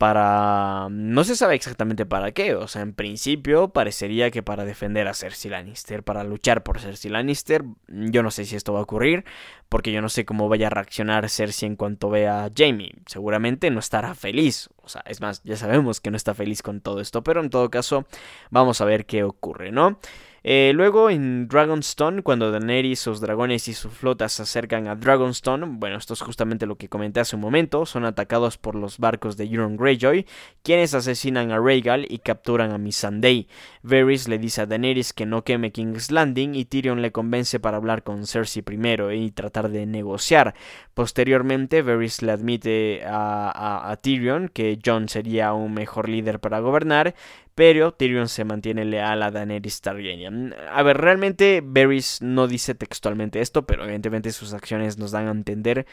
Para... 0.00 0.88
No 0.90 1.24
se 1.24 1.36
sabe 1.36 1.54
exactamente 1.54 2.06
para 2.06 2.32
qué, 2.32 2.54
o 2.54 2.66
sea, 2.68 2.80
en 2.80 2.94
principio 2.94 3.68
parecería 3.68 4.30
que 4.30 4.42
para 4.42 4.64
defender 4.64 5.06
a 5.06 5.12
Cersei 5.12 5.50
Lannister, 5.50 6.02
para 6.02 6.24
luchar 6.24 6.62
por 6.62 6.80
Cersei 6.80 7.10
Lannister, 7.10 7.64
yo 7.86 8.22
no 8.22 8.30
sé 8.30 8.46
si 8.46 8.56
esto 8.56 8.72
va 8.72 8.78
a 8.78 8.84
ocurrir, 8.84 9.26
porque 9.68 9.92
yo 9.92 10.00
no 10.00 10.08
sé 10.08 10.24
cómo 10.24 10.48
vaya 10.48 10.68
a 10.68 10.70
reaccionar 10.70 11.28
Cersei 11.28 11.66
en 11.66 11.76
cuanto 11.76 12.08
vea 12.08 12.46
a 12.46 12.50
Jamie, 12.56 12.94
seguramente 13.04 13.70
no 13.70 13.78
estará 13.78 14.14
feliz, 14.14 14.70
o 14.78 14.88
sea, 14.88 15.02
es 15.04 15.20
más, 15.20 15.42
ya 15.44 15.56
sabemos 15.56 16.00
que 16.00 16.10
no 16.10 16.16
está 16.16 16.32
feliz 16.32 16.62
con 16.62 16.80
todo 16.80 17.02
esto, 17.02 17.22
pero 17.22 17.42
en 17.42 17.50
todo 17.50 17.68
caso, 17.68 18.06
vamos 18.48 18.80
a 18.80 18.86
ver 18.86 19.04
qué 19.04 19.22
ocurre, 19.22 19.70
¿no? 19.70 19.98
Eh, 20.42 20.72
luego 20.74 21.10
en 21.10 21.48
Dragonstone, 21.48 22.22
cuando 22.22 22.50
Daenerys, 22.50 23.00
sus 23.00 23.20
dragones 23.20 23.68
y 23.68 23.74
sus 23.74 23.92
flotas 23.92 24.32
se 24.32 24.42
acercan 24.42 24.88
a 24.88 24.96
Dragonstone, 24.96 25.66
bueno, 25.66 25.96
esto 25.96 26.14
es 26.14 26.22
justamente 26.22 26.66
lo 26.66 26.76
que 26.76 26.88
comenté 26.88 27.20
hace 27.20 27.36
un 27.36 27.42
momento, 27.42 27.84
son 27.84 28.04
atacados 28.04 28.56
por 28.56 28.74
los 28.74 28.98
barcos 28.98 29.36
de 29.36 29.44
Euron 29.44 29.76
Greyjoy, 29.76 30.26
quienes 30.62 30.94
asesinan 30.94 31.50
a 31.50 31.58
Rhaegal 31.58 32.06
y 32.08 32.18
capturan 32.18 32.72
a 32.72 32.78
Missandei. 32.78 33.48
Varys 33.82 34.28
le 34.28 34.38
dice 34.38 34.62
a 34.62 34.66
Daenerys 34.66 35.12
que 35.12 35.26
no 35.26 35.44
queme 35.44 35.72
King's 35.72 36.10
Landing 36.10 36.54
y 36.54 36.64
Tyrion 36.64 37.02
le 37.02 37.12
convence 37.12 37.60
para 37.60 37.76
hablar 37.76 38.02
con 38.02 38.26
Cersei 38.26 38.62
primero 38.62 39.12
y 39.12 39.30
tratar 39.30 39.68
de 39.68 39.84
negociar. 39.84 40.54
Posteriormente, 40.94 41.82
Varys 41.82 42.22
le 42.22 42.32
admite 42.32 43.02
a, 43.04 43.90
a 43.90 43.96
Tyrion 43.96 44.48
que 44.48 44.78
Jon 44.84 45.08
sería 45.08 45.52
un 45.52 45.74
mejor 45.74 46.08
líder 46.08 46.40
para 46.40 46.60
gobernar, 46.60 47.14
pero 47.54 47.92
Tyrion 47.92 48.28
se 48.28 48.44
mantiene 48.44 48.84
leal 48.84 49.22
a 49.22 49.30
Daenerys 49.30 49.80
Targaryen. 49.80 50.54
A 50.70 50.82
ver, 50.82 50.98
realmente 50.98 51.62
Varys 51.64 52.22
no 52.22 52.46
dice 52.46 52.74
textualmente 52.74 53.40
esto, 53.40 53.66
pero 53.66 53.84
evidentemente 53.84 54.32
sus 54.32 54.54
acciones 54.54 54.98
nos 54.98 55.10
dan 55.10 55.28
a 55.28 55.32
entender 55.32 55.86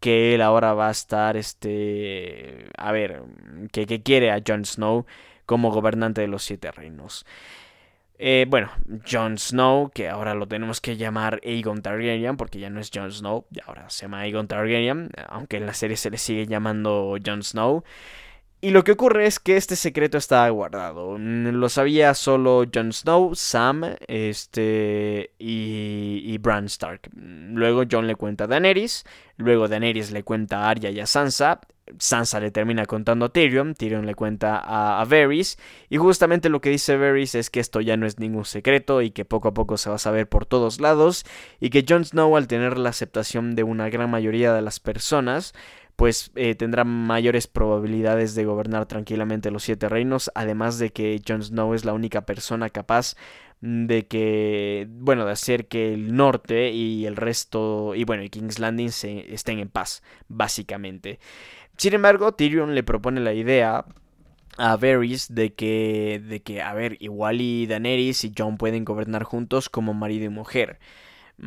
que 0.00 0.34
él 0.34 0.42
ahora 0.42 0.74
va 0.74 0.88
a 0.88 0.90
estar, 0.90 1.36
este, 1.36 2.66
a 2.76 2.90
ver, 2.90 3.22
que, 3.70 4.02
quiere 4.02 4.32
a 4.32 4.42
Jon 4.44 4.64
Snow 4.64 5.06
como 5.46 5.70
gobernante 5.70 6.20
de 6.22 6.26
los 6.26 6.42
siete 6.42 6.72
reinos. 6.72 7.24
Eh, 8.18 8.46
bueno, 8.48 8.70
Jon 9.08 9.38
Snow, 9.38 9.90
que 9.94 10.08
ahora 10.08 10.34
lo 10.34 10.48
tenemos 10.48 10.80
que 10.80 10.96
llamar 10.96 11.40
Aegon 11.44 11.82
Targaryen, 11.82 12.36
porque 12.36 12.58
ya 12.58 12.68
no 12.68 12.80
es 12.80 12.90
Jon 12.92 13.12
Snow, 13.12 13.46
ahora 13.64 13.88
se 13.90 14.02
llama 14.02 14.20
Aegon 14.20 14.48
Targaryen, 14.48 15.10
aunque 15.28 15.58
en 15.58 15.66
la 15.66 15.74
serie 15.74 15.96
se 15.96 16.10
le 16.10 16.18
sigue 16.18 16.46
llamando 16.46 17.16
Jon 17.24 17.42
Snow. 17.42 17.84
Y 18.64 18.70
lo 18.70 18.84
que 18.84 18.92
ocurre 18.92 19.26
es 19.26 19.40
que 19.40 19.56
este 19.56 19.74
secreto 19.74 20.18
está 20.18 20.48
guardado. 20.48 21.18
Lo 21.18 21.68
sabía 21.68 22.14
solo 22.14 22.64
Jon 22.72 22.92
Snow, 22.92 23.34
Sam, 23.34 23.96
este 24.06 25.32
y, 25.36 26.22
y 26.24 26.38
Bran 26.38 26.66
Stark. 26.66 27.10
Luego 27.12 27.82
Jon 27.90 28.06
le 28.06 28.14
cuenta 28.14 28.44
a 28.44 28.46
Daenerys, 28.46 29.02
luego 29.36 29.66
Daenerys 29.66 30.12
le 30.12 30.22
cuenta 30.22 30.60
a 30.60 30.70
Arya 30.70 30.90
y 30.90 31.00
a 31.00 31.06
Sansa. 31.06 31.60
Sansa 31.98 32.40
le 32.40 32.50
termina 32.50 32.86
contando 32.86 33.26
a 33.26 33.28
Tyrion, 33.28 33.74
Tyrion 33.74 34.06
le 34.06 34.14
cuenta 34.14 34.56
a, 34.58 35.00
a 35.00 35.04
Varys 35.04 35.58
y 35.90 35.96
justamente 35.96 36.48
lo 36.48 36.60
que 36.60 36.70
dice 36.70 36.96
Varys 36.96 37.34
es 37.34 37.50
que 37.50 37.60
esto 37.60 37.80
ya 37.80 37.96
no 37.96 38.06
es 38.06 38.18
ningún 38.18 38.44
secreto 38.44 39.02
y 39.02 39.10
que 39.10 39.24
poco 39.24 39.48
a 39.48 39.54
poco 39.54 39.76
se 39.76 39.90
va 39.90 39.96
a 39.96 39.98
saber 39.98 40.28
por 40.28 40.46
todos 40.46 40.80
lados 40.80 41.24
y 41.60 41.70
que 41.70 41.84
Jon 41.88 42.04
Snow 42.04 42.36
al 42.36 42.46
tener 42.46 42.78
la 42.78 42.90
aceptación 42.90 43.54
de 43.54 43.64
una 43.64 43.88
gran 43.90 44.10
mayoría 44.10 44.52
de 44.52 44.62
las 44.62 44.80
personas 44.80 45.54
pues 45.96 46.32
eh, 46.34 46.54
tendrá 46.54 46.84
mayores 46.84 47.46
probabilidades 47.46 48.34
de 48.34 48.44
gobernar 48.44 48.86
tranquilamente 48.86 49.50
los 49.50 49.62
siete 49.62 49.88
reinos, 49.88 50.30
además 50.34 50.78
de 50.78 50.90
que 50.90 51.20
Jon 51.26 51.42
Snow 51.42 51.74
es 51.74 51.84
la 51.84 51.92
única 51.92 52.22
persona 52.22 52.70
capaz 52.70 53.14
de 53.60 54.08
que, 54.08 54.88
bueno, 54.90 55.24
de 55.24 55.32
hacer 55.32 55.68
que 55.68 55.94
el 55.94 56.16
norte 56.16 56.72
y 56.72 57.06
el 57.06 57.14
resto, 57.14 57.94
y 57.94 58.02
bueno, 58.02 58.24
y 58.24 58.30
King's 58.30 58.58
Landing 58.58 58.90
se, 58.90 59.32
estén 59.32 59.60
en 59.60 59.68
paz, 59.68 60.02
básicamente. 60.26 61.20
Sin 61.76 61.94
embargo, 61.94 62.32
Tyrion 62.32 62.74
le 62.74 62.82
propone 62.82 63.20
la 63.20 63.32
idea 63.32 63.84
a 64.58 64.76
Varys 64.76 65.34
de 65.34 65.54
que, 65.54 66.22
de 66.24 66.42
que, 66.42 66.62
a 66.62 66.74
ver, 66.74 66.96
igual 67.00 67.40
y 67.40 67.66
Daenerys 67.66 68.24
y 68.24 68.32
Jon 68.36 68.58
pueden 68.58 68.84
gobernar 68.84 69.24
juntos 69.24 69.68
como 69.68 69.94
marido 69.94 70.26
y 70.26 70.28
mujer. 70.28 70.78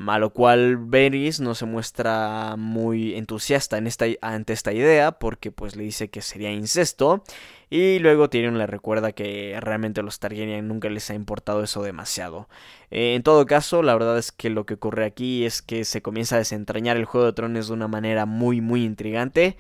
A 0.08 0.20
lo 0.20 0.32
cual 0.32 0.78
Varys 0.78 1.40
no 1.40 1.56
se 1.56 1.66
muestra 1.66 2.56
muy 2.58 3.16
entusiasta 3.16 3.78
ante 4.22 4.54
esta 4.54 4.74
idea 4.74 5.14
porque 5.14 5.52
pues 5.52 5.76
le 5.76 5.84
dice 5.84 6.10
que 6.10 6.22
sería 6.22 6.52
incesto 6.52 7.24
y 7.70 8.00
luego 8.00 8.30
Tyrion 8.30 8.58
le 8.58 8.68
recuerda 8.68 9.12
que 9.12 9.58
realmente 9.62 10.02
a 10.02 10.04
los 10.04 10.20
Targaryen 10.20 10.68
nunca 10.68 10.90
les 10.90 11.10
ha 11.10 11.14
importado 11.14 11.64
eso 11.64 11.82
demasiado. 11.82 12.50
Eh, 12.92 13.16
en 13.16 13.24
todo 13.24 13.46
caso, 13.46 13.84
la 13.84 13.94
verdad 13.94 14.18
es 14.18 14.32
que 14.32 14.50
lo 14.50 14.66
que 14.66 14.76
ocurre 14.76 15.06
aquí 15.06 15.46
es 15.46 15.62
que 15.62 15.86
se 15.86 16.02
comienza 16.02 16.36
a 16.36 16.40
desentrañar 16.40 16.98
el 16.98 17.06
Juego 17.06 17.28
de 17.28 17.34
Tronos 17.34 17.68
de 17.68 17.74
una 17.74 17.88
manera 17.88 18.26
muy 18.26 18.62
muy 18.62 18.84
intrigante. 18.84 19.58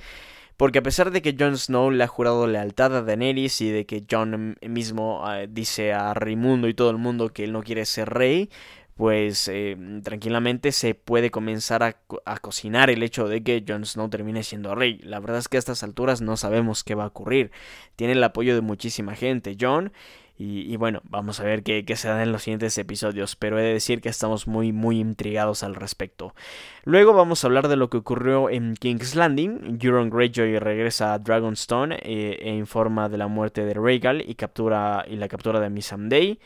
Porque 0.57 0.79
a 0.79 0.83
pesar 0.83 1.11
de 1.11 1.21
que 1.21 1.35
Jon 1.37 1.57
Snow 1.57 1.91
le 1.91 2.03
ha 2.03 2.07
jurado 2.07 2.47
lealtad 2.47 2.95
a 2.95 3.01
Daenerys 3.01 3.59
y 3.61 3.69
de 3.69 3.85
que 3.85 4.05
Jon 4.09 4.57
mismo 4.61 5.23
eh, 5.29 5.47
dice 5.49 5.91
a 5.93 6.13
Raimundo 6.13 6.69
y 6.69 6.73
todo 6.73 6.89
el 6.91 6.97
mundo 6.97 7.33
que 7.33 7.43
él 7.43 7.51
no 7.51 7.61
quiere 7.61 7.85
ser 7.85 8.09
rey, 8.09 8.49
pues 8.95 9.49
eh, 9.49 9.75
tranquilamente 10.03 10.71
se 10.71 10.95
puede 10.95 11.29
comenzar 11.29 11.83
a, 11.83 11.97
cocinar 12.39 12.89
el 12.89 13.03
hecho 13.03 13.27
de 13.27 13.43
que 13.43 13.65
Jon 13.67 13.85
Snow 13.85 14.09
termine 14.09 14.43
siendo 14.43 14.73
rey. 14.73 14.99
La 14.99 15.19
verdad 15.19 15.39
es 15.39 15.49
que 15.49 15.57
a 15.57 15.59
estas 15.59 15.83
alturas 15.83 16.21
no 16.21 16.37
sabemos 16.37 16.85
qué 16.85 16.95
va 16.95 17.03
a 17.03 17.07
ocurrir. 17.07 17.51
Tiene 17.97 18.13
el 18.13 18.23
apoyo 18.23 18.55
de 18.55 18.61
muchísima 18.61 19.15
gente, 19.15 19.57
Jon. 19.59 19.91
Y, 20.37 20.75
bueno, 20.75 21.01
vamos 21.05 21.39
a 21.39 21.45
ver 21.45 21.63
qué, 21.63 21.85
qué, 21.85 21.95
se 21.95 22.09
da 22.09 22.21
en 22.21 22.33
los 22.33 22.43
siguientes 22.43 22.77
episodios, 22.77 23.37
pero 23.37 23.57
he 23.57 23.63
de 23.63 23.71
decir 23.71 24.01
que 24.01 24.09
estamos 24.09 24.47
muy 24.47 24.73
muy 24.73 24.99
intrigados 24.99 25.63
al 25.63 25.75
respecto. 25.75 26.35
Luego 26.83 27.13
vamos 27.13 27.43
a 27.43 27.47
hablar 27.47 27.69
de 27.69 27.77
lo 27.77 27.89
que 27.89 27.97
ocurrió 27.97 28.49
en 28.49 28.75
King's 28.75 29.15
Landing. 29.15 29.79
Euron 29.81 30.09
Greyjoy 30.09 30.59
regresa 30.59 31.13
a 31.13 31.19
Dragonstone 31.19 31.99
eh, 32.01 32.37
e 32.41 32.53
informa 32.53 33.07
de 33.07 33.17
la 33.17 33.27
muerte 33.27 33.63
de 33.63 33.75
Rhaegal 33.75 34.29
y, 34.29 34.35
captura, 34.35 35.05
y 35.07 35.15
la 35.15 35.29
captura 35.29 35.61
de 35.61 35.69
Missandei. 35.69 36.39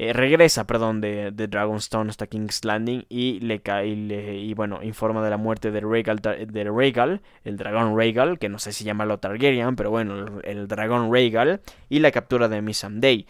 Eh, 0.00 0.12
regresa, 0.12 0.64
perdón, 0.64 1.00
de, 1.00 1.32
Dragonstone 1.32 2.08
hasta 2.08 2.28
King's 2.28 2.64
Landing 2.64 3.06
y 3.08 3.40
le 3.40 3.62
cae 3.62 3.88
y, 3.88 4.54
bueno, 4.54 4.80
informa 4.84 5.24
de 5.24 5.30
la 5.30 5.38
muerte 5.38 5.72
de 5.72 5.80
Rhaegal, 5.80 6.20
de 6.20 7.20
el 7.42 7.56
dragón 7.56 7.98
Rhaegal, 7.98 8.38
que 8.38 8.48
no 8.48 8.60
sé 8.60 8.72
si 8.72 8.84
llamarlo 8.84 9.18
Targaryen, 9.18 9.74
pero 9.74 9.90
bueno, 9.90 10.40
el, 10.44 10.68
dragón 10.68 11.12
Rhaegal 11.12 11.62
y 11.88 11.98
la 11.98 12.12
captura 12.12 12.46
de 12.46 12.62
Missandei. 12.62 13.26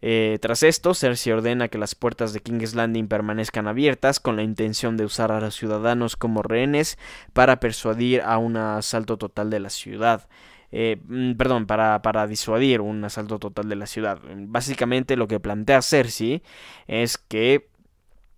Eh, 0.00 0.38
tras 0.40 0.62
esto, 0.62 0.94
Cersei 0.94 1.32
ordena 1.32 1.66
que 1.66 1.78
las 1.78 1.96
puertas 1.96 2.32
de 2.32 2.38
King's 2.38 2.76
Landing 2.76 3.08
permanezcan 3.08 3.66
abiertas 3.66 4.20
con 4.20 4.36
la 4.36 4.44
intención 4.44 4.96
de 4.96 5.04
usar 5.04 5.32
a 5.32 5.40
los 5.40 5.56
ciudadanos 5.56 6.14
como 6.14 6.44
rehenes 6.44 6.98
para 7.32 7.58
persuadir 7.58 8.20
a 8.20 8.38
un 8.38 8.56
asalto 8.56 9.16
total 9.16 9.50
de 9.50 9.58
la 9.58 9.70
ciudad. 9.70 10.28
Eh, 10.72 11.00
mm, 11.06 11.34
perdón, 11.34 11.66
para, 11.66 12.00
para 12.02 12.26
disuadir 12.26 12.80
un 12.80 13.04
asalto 13.04 13.38
total 13.38 13.68
de 13.68 13.76
la 13.76 13.86
ciudad. 13.86 14.18
Básicamente 14.36 15.16
lo 15.16 15.28
que 15.28 15.38
plantea 15.38 15.82
Cersei 15.82 16.42
es 16.86 17.18
que 17.18 17.68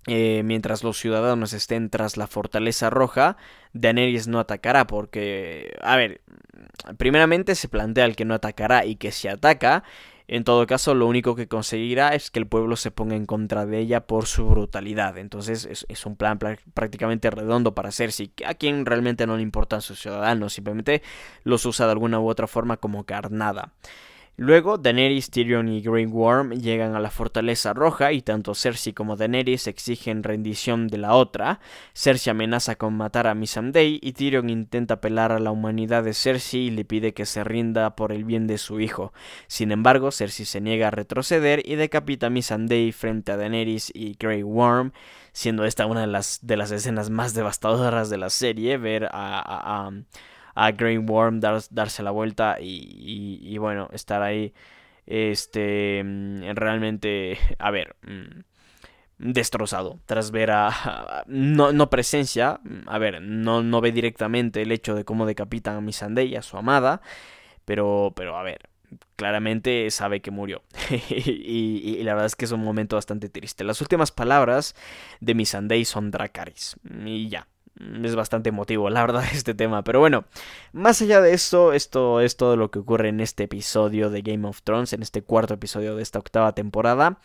eh, 0.06 0.42
mientras 0.44 0.84
los 0.84 0.98
ciudadanos 0.98 1.54
estén 1.54 1.88
tras 1.88 2.16
la 2.16 2.26
fortaleza 2.26 2.90
roja, 2.90 3.36
Daenerys 3.72 4.28
no 4.28 4.38
atacará 4.38 4.86
porque, 4.86 5.74
a 5.80 5.96
ver, 5.96 6.20
primeramente 6.98 7.54
se 7.54 7.68
plantea 7.68 8.04
el 8.04 8.16
que 8.16 8.26
no 8.26 8.34
atacará 8.34 8.84
y 8.84 8.96
que 8.96 9.12
si 9.12 9.28
ataca, 9.28 9.82
en 10.26 10.42
todo 10.44 10.66
caso, 10.66 10.94
lo 10.94 11.06
único 11.06 11.34
que 11.36 11.48
conseguirá 11.48 12.14
es 12.14 12.30
que 12.30 12.38
el 12.38 12.46
pueblo 12.46 12.76
se 12.76 12.90
ponga 12.90 13.14
en 13.14 13.26
contra 13.26 13.66
de 13.66 13.78
ella 13.78 14.06
por 14.06 14.26
su 14.26 14.46
brutalidad. 14.46 15.18
Entonces 15.18 15.68
es, 15.88 16.06
un 16.06 16.16
plan 16.16 16.38
prácticamente 16.38 17.30
redondo 17.30 17.74
para 17.74 17.92
Cersei, 17.92 18.32
a 18.46 18.54
quien 18.54 18.86
realmente 18.86 19.26
no 19.26 19.36
le 19.36 19.42
importan 19.42 19.82
sus 19.82 20.00
ciudadanos, 20.00 20.54
simplemente 20.54 21.02
los 21.42 21.66
usa 21.66 21.86
de 21.86 21.92
alguna 21.92 22.20
u 22.20 22.28
otra 22.28 22.46
forma 22.46 22.78
como 22.78 23.04
carnada. 23.04 23.72
Luego, 24.36 24.78
Daenerys, 24.78 25.30
Tyrion 25.30 25.68
y 25.68 25.80
Grey 25.80 26.06
Worm 26.06 26.54
llegan 26.54 26.96
a 26.96 27.00
la 27.00 27.10
Fortaleza 27.10 27.72
Roja 27.72 28.10
y 28.10 28.20
tanto 28.20 28.56
Cersei 28.56 28.92
como 28.92 29.14
Daenerys 29.14 29.68
exigen 29.68 30.24
rendición 30.24 30.88
de 30.88 30.98
la 30.98 31.14
otra. 31.14 31.60
Cersei 31.94 32.32
amenaza 32.32 32.74
con 32.74 32.96
matar 32.96 33.28
a 33.28 33.36
Missandei 33.36 34.00
y 34.02 34.12
Tyrion 34.12 34.50
intenta 34.50 34.94
apelar 34.94 35.30
a 35.30 35.38
la 35.38 35.52
humanidad 35.52 36.02
de 36.02 36.14
Cersei 36.14 36.62
y 36.62 36.70
le 36.70 36.84
pide 36.84 37.14
que 37.14 37.26
se 37.26 37.44
rinda 37.44 37.94
por 37.94 38.10
el 38.10 38.24
bien 38.24 38.48
de 38.48 38.58
su 38.58 38.80
hijo. 38.80 39.12
Sin 39.46 39.70
embargo, 39.70 40.10
Cersei 40.10 40.46
se 40.46 40.60
niega 40.60 40.88
a 40.88 40.90
retroceder 40.90 41.62
y 41.64 41.76
decapita 41.76 42.26
a 42.26 42.30
Missandei 42.30 42.90
frente 42.90 43.30
a 43.30 43.36
Daenerys 43.36 43.92
y 43.94 44.16
Grey 44.18 44.42
Worm, 44.42 44.90
siendo 45.32 45.64
esta 45.64 45.86
una 45.86 46.00
de 46.00 46.08
las, 46.08 46.40
de 46.42 46.56
las 46.56 46.72
escenas 46.72 47.08
más 47.08 47.34
devastadoras 47.34 48.10
de 48.10 48.18
la 48.18 48.30
serie, 48.30 48.78
ver 48.78 49.08
a 49.12 49.86
a 49.86 49.90
Green 50.76 51.08
Worm 51.08 51.40
darse 51.40 52.02
la 52.02 52.10
vuelta 52.10 52.58
y, 52.60 53.56
bueno, 53.58 53.88
estar 53.92 54.22
ahí 54.22 54.52
este 55.06 56.02
mm, 56.02 56.54
realmente 56.54 57.38
a 57.58 57.70
ver 57.70 57.94
mm, 58.06 58.40
destrozado 59.18 60.00
tras 60.06 60.30
ver 60.30 60.50
a, 60.50 61.24
no, 61.26 61.72
no, 61.72 61.90
presencia 61.90 62.58
a 62.86 62.98
ver 62.98 63.20
no, 63.20 63.62
no 63.62 63.82
ve 63.82 63.92
directamente 63.92 64.62
el 64.62 64.72
hecho 64.72 64.94
de 64.94 65.04
cómo 65.04 65.26
decapitan 65.26 65.76
a 65.76 65.82
Missandei 65.82 66.34
a 66.36 66.42
su 66.42 66.56
amada 66.56 67.02
pero 67.66 68.14
pero 68.16 68.38
a 68.38 68.42
ver 68.42 68.70
claramente 69.16 69.90
sabe 69.90 70.20
que 70.20 70.30
murió. 70.30 70.62
y, 71.08 72.02
la 72.02 72.14
verdad 72.14 72.26
es 72.26 72.36
que 72.36 72.44
es 72.44 72.52
un 72.52 72.62
momento 72.62 72.96
bastante 72.96 73.28
triste. 73.28 73.64
Las 73.64 73.80
últimas 73.80 74.12
palabras 74.12 74.74
de 75.20 75.34
Missandei 75.34 75.84
son 75.84 76.10
Dracaris. 76.10 76.76
Y 77.04 77.28
ya, 77.28 77.48
Mm, 77.53 77.53
es 77.76 78.14
bastante 78.14 78.50
emotivo, 78.50 78.90
la 78.90 79.00
verdad, 79.00 79.24
este 79.32 79.54
tema. 79.54 79.82
Pero 79.82 80.00
bueno, 80.00 80.24
más 80.72 81.00
allá 81.02 81.20
de 81.20 81.34
eso, 81.34 81.72
esto 81.72 82.20
es 82.20 82.36
todo 82.36 82.56
lo 82.56 82.70
que 82.70 82.78
ocurre 82.78 83.08
en 83.08 83.20
este 83.20 83.44
episodio 83.44 84.10
de 84.10 84.22
Game 84.22 84.46
of 84.46 84.62
Thrones, 84.62 84.92
en 84.92 85.02
este 85.02 85.22
cuarto 85.22 85.54
episodio 85.54 85.96
de 85.96 86.02
esta 86.02 86.18
octava 86.18 86.54
temporada. 86.54 87.18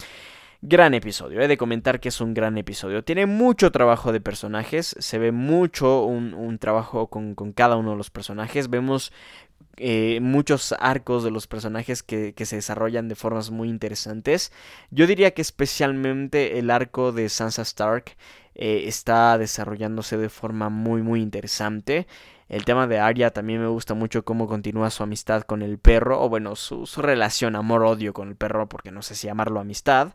Gran 0.62 0.94
episodio, 0.94 1.39
he 1.39 1.48
de 1.48 1.56
comentar 1.56 2.01
que 2.01 2.10
es 2.10 2.20
un 2.20 2.34
gran 2.34 2.58
episodio. 2.58 3.01
Tiene 3.01 3.25
mucho 3.25 3.72
trabajo 3.72 4.12
de 4.12 4.20
personajes, 4.20 4.94
se 5.00 5.18
ve 5.18 5.32
mucho 5.32 6.03
un, 6.03 6.58
trabajo 6.60 7.08
con, 7.08 7.34
cada 7.53 7.77
uno 7.77 7.91
de 7.91 7.96
los 7.96 8.10
personajes. 8.10 8.70
Vemos 8.70 9.13
eh, 9.77 10.20
muchos 10.22 10.75
arcos 10.77 11.24
de 11.24 11.32
los 11.32 11.48
personajes 11.48 12.03
que, 12.03 12.34
se 12.44 12.58
desarrollan 12.58 13.08
de 13.08 13.15
formas 13.15 13.51
muy 13.51 13.70
interesantes. 13.70 14.51
Yo 14.91 15.08
diría 15.08 15.34
que 15.34 15.41
especialmente 15.41 16.60
el 16.60 16.72
arco 16.72 17.13
de 17.13 17.29
Sansa 17.29 17.62
Stark 17.62 18.18
eh, 18.62 18.89
está 18.89 19.38
desarrollándose 19.38 20.18
de 20.18 20.28
forma 20.28 20.68
muy 20.68 21.01
muy 21.01 21.22
interesante. 21.22 22.08
El 22.50 22.66
tema 22.66 22.88
de 22.88 23.00
Arya 23.00 23.32
también 23.32 23.62
me 23.62 23.68
gusta 23.68 23.94
mucho 23.94 24.25
cómo 24.25 24.48
continúa 24.48 24.89
su 24.89 25.01
amistad 25.01 25.44
con 25.44 25.62
el 25.62 25.78
perro, 25.78 26.22
o 26.22 26.28
bueno, 26.28 26.58
su, 26.58 26.86
su 26.86 27.01
relación 27.01 27.56
amor-odio 27.56 28.12
con 28.12 28.28
el 28.28 28.36
perro, 28.36 28.68
porque 28.68 28.92
no 28.92 29.01
sé 29.01 29.16
si 29.16 29.28
llamarlo 29.28 29.62
amistad. 29.62 30.13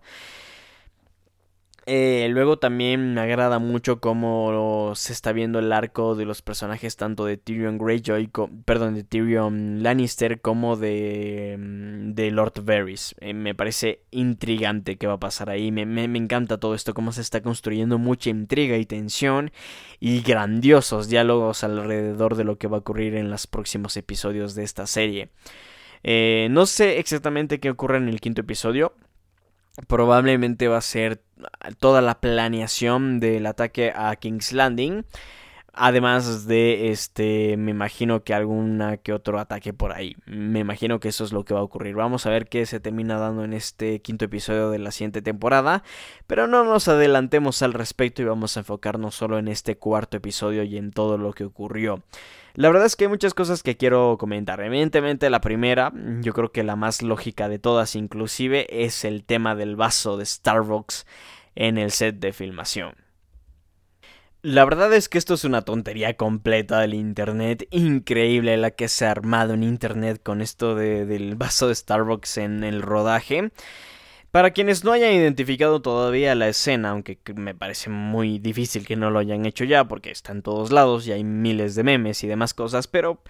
Eh, 1.87 2.29
luego 2.31 2.59
también 2.59 3.13
me 3.13 3.21
agrada 3.21 3.59
mucho 3.59 4.01
cómo 4.01 4.93
se 4.95 5.13
está 5.13 5.33
viendo 5.33 5.59
el 5.59 5.71
arco 5.71 6.15
de 6.15 6.25
los 6.25 6.41
personajes 6.41 6.97
tanto 6.97 7.27
de 7.27 7.37
Tyrion 7.37 7.77
Greyjoy, 7.77 8.31
perdón, 8.65 8.95
de 8.95 9.05
Tyrion 9.05 9.83
Lannister 9.83 10.41
como 10.41 10.77
de, 10.77 11.57
mm, 11.59 12.15
de 12.15 12.31
Lord 12.31 12.65
Varys. 12.65 13.15
Eh, 13.21 13.35
me 13.35 13.55
parece 13.55 14.01
intrigante 14.11 14.97
qué 14.97 15.07
va 15.07 15.15
a 15.15 15.21
pasar 15.21 15.51
ahí. 15.51 15.71
Me, 15.73 15.85
me, 15.85 16.05
encanta 16.19 16.59
todo 16.59 16.75
esto, 16.75 16.95
cómo 16.95 17.13
se 17.13 17.21
está 17.21 17.43
construyendo 17.43 17.99
mucha 17.99 18.31
intriga 18.31 18.79
y 18.79 18.87
tensión 18.87 19.53
y 20.01 20.23
grandiosos 20.23 21.09
diálogos 21.09 21.65
alrededor 21.65 22.37
de 22.37 22.45
lo 22.45 22.57
que 22.57 22.69
va 22.69 22.79
a 22.79 22.81
ocurrir 22.81 23.15
en 23.15 23.31
los 23.31 23.47
próximos 23.47 23.97
episodios 23.99 24.55
de 24.55 24.65
esta 24.65 24.87
serie. 24.87 25.29
Eh, 26.03 26.49
no 26.51 26.67
sé 26.67 26.99
exactamente 26.99 27.61
qué 27.61 27.71
ocurre 27.71 27.99
en 27.99 28.09
el 28.09 28.21
quinto 28.21 28.43
episodio 28.43 28.95
probablemente 29.87 30.69
va 30.69 30.79
a 30.79 30.83
ser 30.83 31.23
toda 31.79 32.01
la 32.01 32.21
planeación 32.21 33.21
del 33.21 33.47
ataque 33.47 33.93
a 33.95 34.15
King's 34.17 34.53
Landing. 34.53 35.05
Además 35.77 36.47
de 36.47 36.91
este, 36.91 37.57
me 37.57 37.73
imagino 37.73 38.23
que 38.23 38.33
alguna 38.33 38.97
que 38.97 39.13
otro 39.13 39.41
ataque 39.41 39.73
por 39.73 39.93
ahí. 39.93 40.17
Me 40.25 40.61
imagino 40.61 41.01
que 41.01 41.09
eso 41.09 41.25
es 41.25 41.33
lo 41.33 41.45
que 41.45 41.53
va 41.53 41.61
a 41.61 41.65
ocurrir. 41.65 41.97
Vamos 41.97 42.27
a 42.27 42.31
ver 42.31 42.49
qué 42.49 42.65
se 42.65 42.79
termina 42.79 43.19
dando 43.19 43.43
en 43.43 43.53
este 43.53 44.01
quinto 44.01 44.25
episodio 44.25 44.71
de 44.71 44.79
la 44.79 44.93
siguiente 44.93 45.21
temporada. 45.21 45.83
Pero 46.29 46.47
no 46.47 46.63
nos 46.63 46.87
adelantemos 46.87 47.63
al 47.63 47.73
respecto 47.73 48.23
y 48.23 48.27
vamos 48.27 48.57
a 48.57 48.61
enfocarnos 48.61 49.17
solo 49.17 49.39
en 49.39 49.49
este 49.49 49.77
cuarto 49.77 50.17
episodio 50.17 50.63
y 50.63 50.77
en 50.77 50.93
todo 50.93 51.19
lo 51.19 51.33
que 51.33 51.45
ocurrió. 51.45 52.05
La 52.55 52.69
verdad 52.69 52.87
es 52.87 52.95
que 52.95 53.05
hay 53.05 53.11
muchas 53.11 53.35
cosas 53.35 53.65
que 53.65 53.77
quiero 53.77 54.17
comentar. 54.17 54.61
Evidentemente 54.61 55.29
la 55.29 55.41
primera, 55.41 55.93
yo 56.21 56.33
creo 56.33 56.53
que 56.53 56.63
la 56.63 56.77
más 56.77 57.03
lógica 57.03 57.49
de 57.49 57.59
todas 57.59 57.97
inclusive, 57.97 58.85
es 58.85 59.05
el 59.05 59.25
tema 59.25 59.57
del 59.57 59.75
vaso 59.75 60.17
de 60.17 60.25
Starbucks 60.25 61.05
en 61.57 61.79
el 61.79 61.91
set 61.91 62.21
de 62.21 62.33
filmación. 62.33 63.04
La 64.45 64.67
verdad 64.67 64.93
es 64.93 65.09
que 65.09 65.17
esto 65.17 65.33
es 65.33 65.45
una 65.45 65.63
tontería 65.63 66.19
completa 66.19 66.81
del 66.81 66.93
internet, 66.93 67.67
increíble 67.71 68.59
la 68.59 68.73
que 68.73 68.89
se 68.89 69.07
ha 69.07 69.11
armado 69.11 69.55
en 69.55 69.63
internet 69.63 70.21
con 70.23 70.43
esto 70.43 70.75
del 70.75 71.35
vaso 71.35 71.67
de 71.67 71.75
Starbucks 71.75 72.37
en 72.37 72.63
el 72.63 72.83
rodaje. 72.83 73.53
Para 74.31 74.51
quienes 74.51 74.85
no 74.85 74.93
hayan 74.93 75.15
identificado 75.15 75.81
todavía 75.81 76.35
la 76.35 76.49
escena, 76.49 76.91
aunque 76.91 77.19
me 77.35 77.55
parece 77.55 77.89
muy 77.89 78.39
difícil 78.39 78.87
que 78.87 78.97
no 78.97 79.11
lo 79.11 79.19
hayan 79.19 79.47
hecho 79.47 79.65
ya, 79.65 79.89
porque 79.89 80.11
está 80.11 80.33
en 80.33 80.43
todos 80.43 80.73
lados 80.73 81.07
y 81.07 81.13
hay 81.13 81.25
miles 81.25 81.75
de 81.75 81.83
memes 81.83 82.23
y 82.23 82.27
demás 82.27 82.53
cosas, 82.53 82.87
pero 82.87 83.23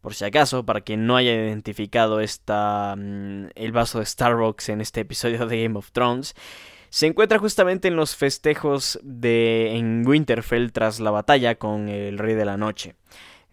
por 0.00 0.14
si 0.14 0.24
acaso, 0.24 0.64
para 0.64 0.82
quien 0.82 1.04
no 1.04 1.16
haya 1.16 1.34
identificado 1.34 2.20
esta, 2.20 2.94
mm, 2.96 3.46
el 3.56 3.72
vaso 3.72 3.98
de 3.98 4.06
Starbucks 4.06 4.68
en 4.68 4.80
este 4.80 5.00
episodio 5.00 5.48
de 5.48 5.64
Game 5.64 5.76
of 5.76 5.90
Thrones, 5.90 6.36
se 6.90 7.06
encuentra 7.06 7.38
justamente 7.38 7.88
en 7.88 7.96
los 7.96 8.16
festejos 8.16 8.98
de 9.02 9.76
en 9.76 10.06
Winterfell 10.06 10.72
tras 10.72 11.00
la 11.00 11.12
batalla 11.12 11.54
con 11.54 11.88
el 11.88 12.18
Rey 12.18 12.34
de 12.34 12.44
la 12.44 12.56
Noche. 12.56 12.96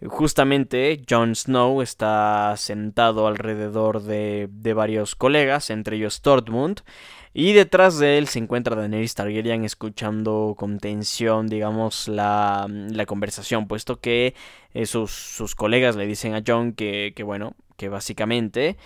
Justamente 0.05 1.01
Jon 1.09 1.35
Snow 1.35 1.81
está 1.81 2.53
sentado 2.57 3.25
alrededor 3.27 4.03
de, 4.03 4.47
de 4.51 4.73
varios 4.73 5.15
colegas, 5.15 5.71
entre 5.71 5.97
ellos 5.97 6.21
Tormund, 6.21 6.81
y 7.33 7.53
detrás 7.53 7.97
de 7.97 8.17
él 8.17 8.27
se 8.27 8.39
encuentra 8.39 8.75
Daenerys 8.75 9.15
Targaryen 9.15 9.63
escuchando 9.63 10.55
con 10.57 10.79
tensión, 10.79 11.47
digamos, 11.47 12.07
la, 12.07 12.67
la 12.69 13.05
conversación, 13.05 13.67
puesto 13.67 13.99
que 13.99 14.35
eh, 14.73 14.85
sus, 14.85 15.11
sus, 15.11 15.55
colegas 15.55 15.95
le 15.95 16.07
dicen 16.07 16.33
a 16.35 16.43
Jon 16.45 16.73
que, 16.73 17.13
que 17.15 17.23
bueno, 17.23 17.53
que 17.75 17.89
básicamente 17.89 18.77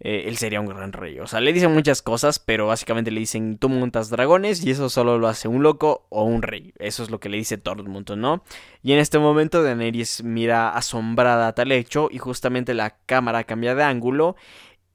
eh, 0.00 0.24
él 0.26 0.36
sería 0.36 0.60
un 0.60 0.66
gran 0.66 0.92
rey. 0.92 1.18
O 1.20 1.26
sea, 1.26 1.40
le 1.40 1.52
dicen 1.52 1.72
muchas 1.72 2.02
cosas, 2.02 2.38
pero 2.38 2.66
básicamente 2.66 3.10
le 3.10 3.20
dicen 3.20 3.58
tú 3.58 3.68
montas 3.68 4.10
dragones 4.10 4.64
y 4.64 4.70
eso 4.70 4.88
solo 4.88 5.18
lo 5.18 5.28
hace 5.28 5.48
un 5.48 5.62
loco 5.62 6.06
o 6.10 6.24
un 6.24 6.42
rey. 6.42 6.72
Eso 6.78 7.02
es 7.02 7.10
lo 7.10 7.20
que 7.20 7.28
le 7.28 7.36
dice 7.36 7.58
Tormund, 7.58 8.10
¿no? 8.16 8.44
Y 8.82 8.92
en 8.92 8.98
este 8.98 9.18
momento 9.18 9.62
Daenerys 9.62 10.22
mira 10.22 10.70
asombrada 10.70 11.48
a 11.48 11.54
tal 11.54 11.72
hecho 11.72 12.08
y 12.10 12.18
justamente 12.18 12.74
la 12.74 12.96
cámara 13.06 13.44
cambia 13.44 13.74
de 13.74 13.82
ángulo 13.82 14.36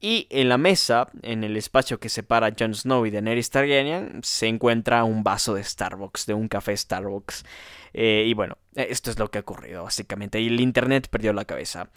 y 0.05 0.27
en 0.31 0.49
la 0.49 0.57
mesa, 0.57 1.07
en 1.21 1.45
el 1.45 1.55
espacio 1.55 1.97
que 1.97 2.09
separa 2.09 2.53
Jon 2.59 2.75
Snow 2.75 3.05
y 3.05 3.09
Daenerys 3.09 3.49
Targaryen, 3.49 4.19
se 4.21 4.47
encuentra 4.47 5.05
un 5.05 5.23
vaso 5.23 5.53
de 5.53 5.63
Starbucks, 5.63 6.25
de 6.25 6.33
un 6.33 6.49
café 6.49 6.75
Starbucks. 6.75 7.45
Eh, 7.93 8.25
y 8.27 8.33
bueno, 8.33 8.57
esto 8.75 9.11
es 9.11 9.17
lo 9.17 9.31
que 9.31 9.37
ha 9.37 9.41
ocurrido, 9.41 9.85
básicamente. 9.85 10.41
Y 10.41 10.47
el 10.47 10.59
internet 10.59 11.07
perdió 11.09 11.31
la 11.31 11.45
cabeza. 11.45 11.89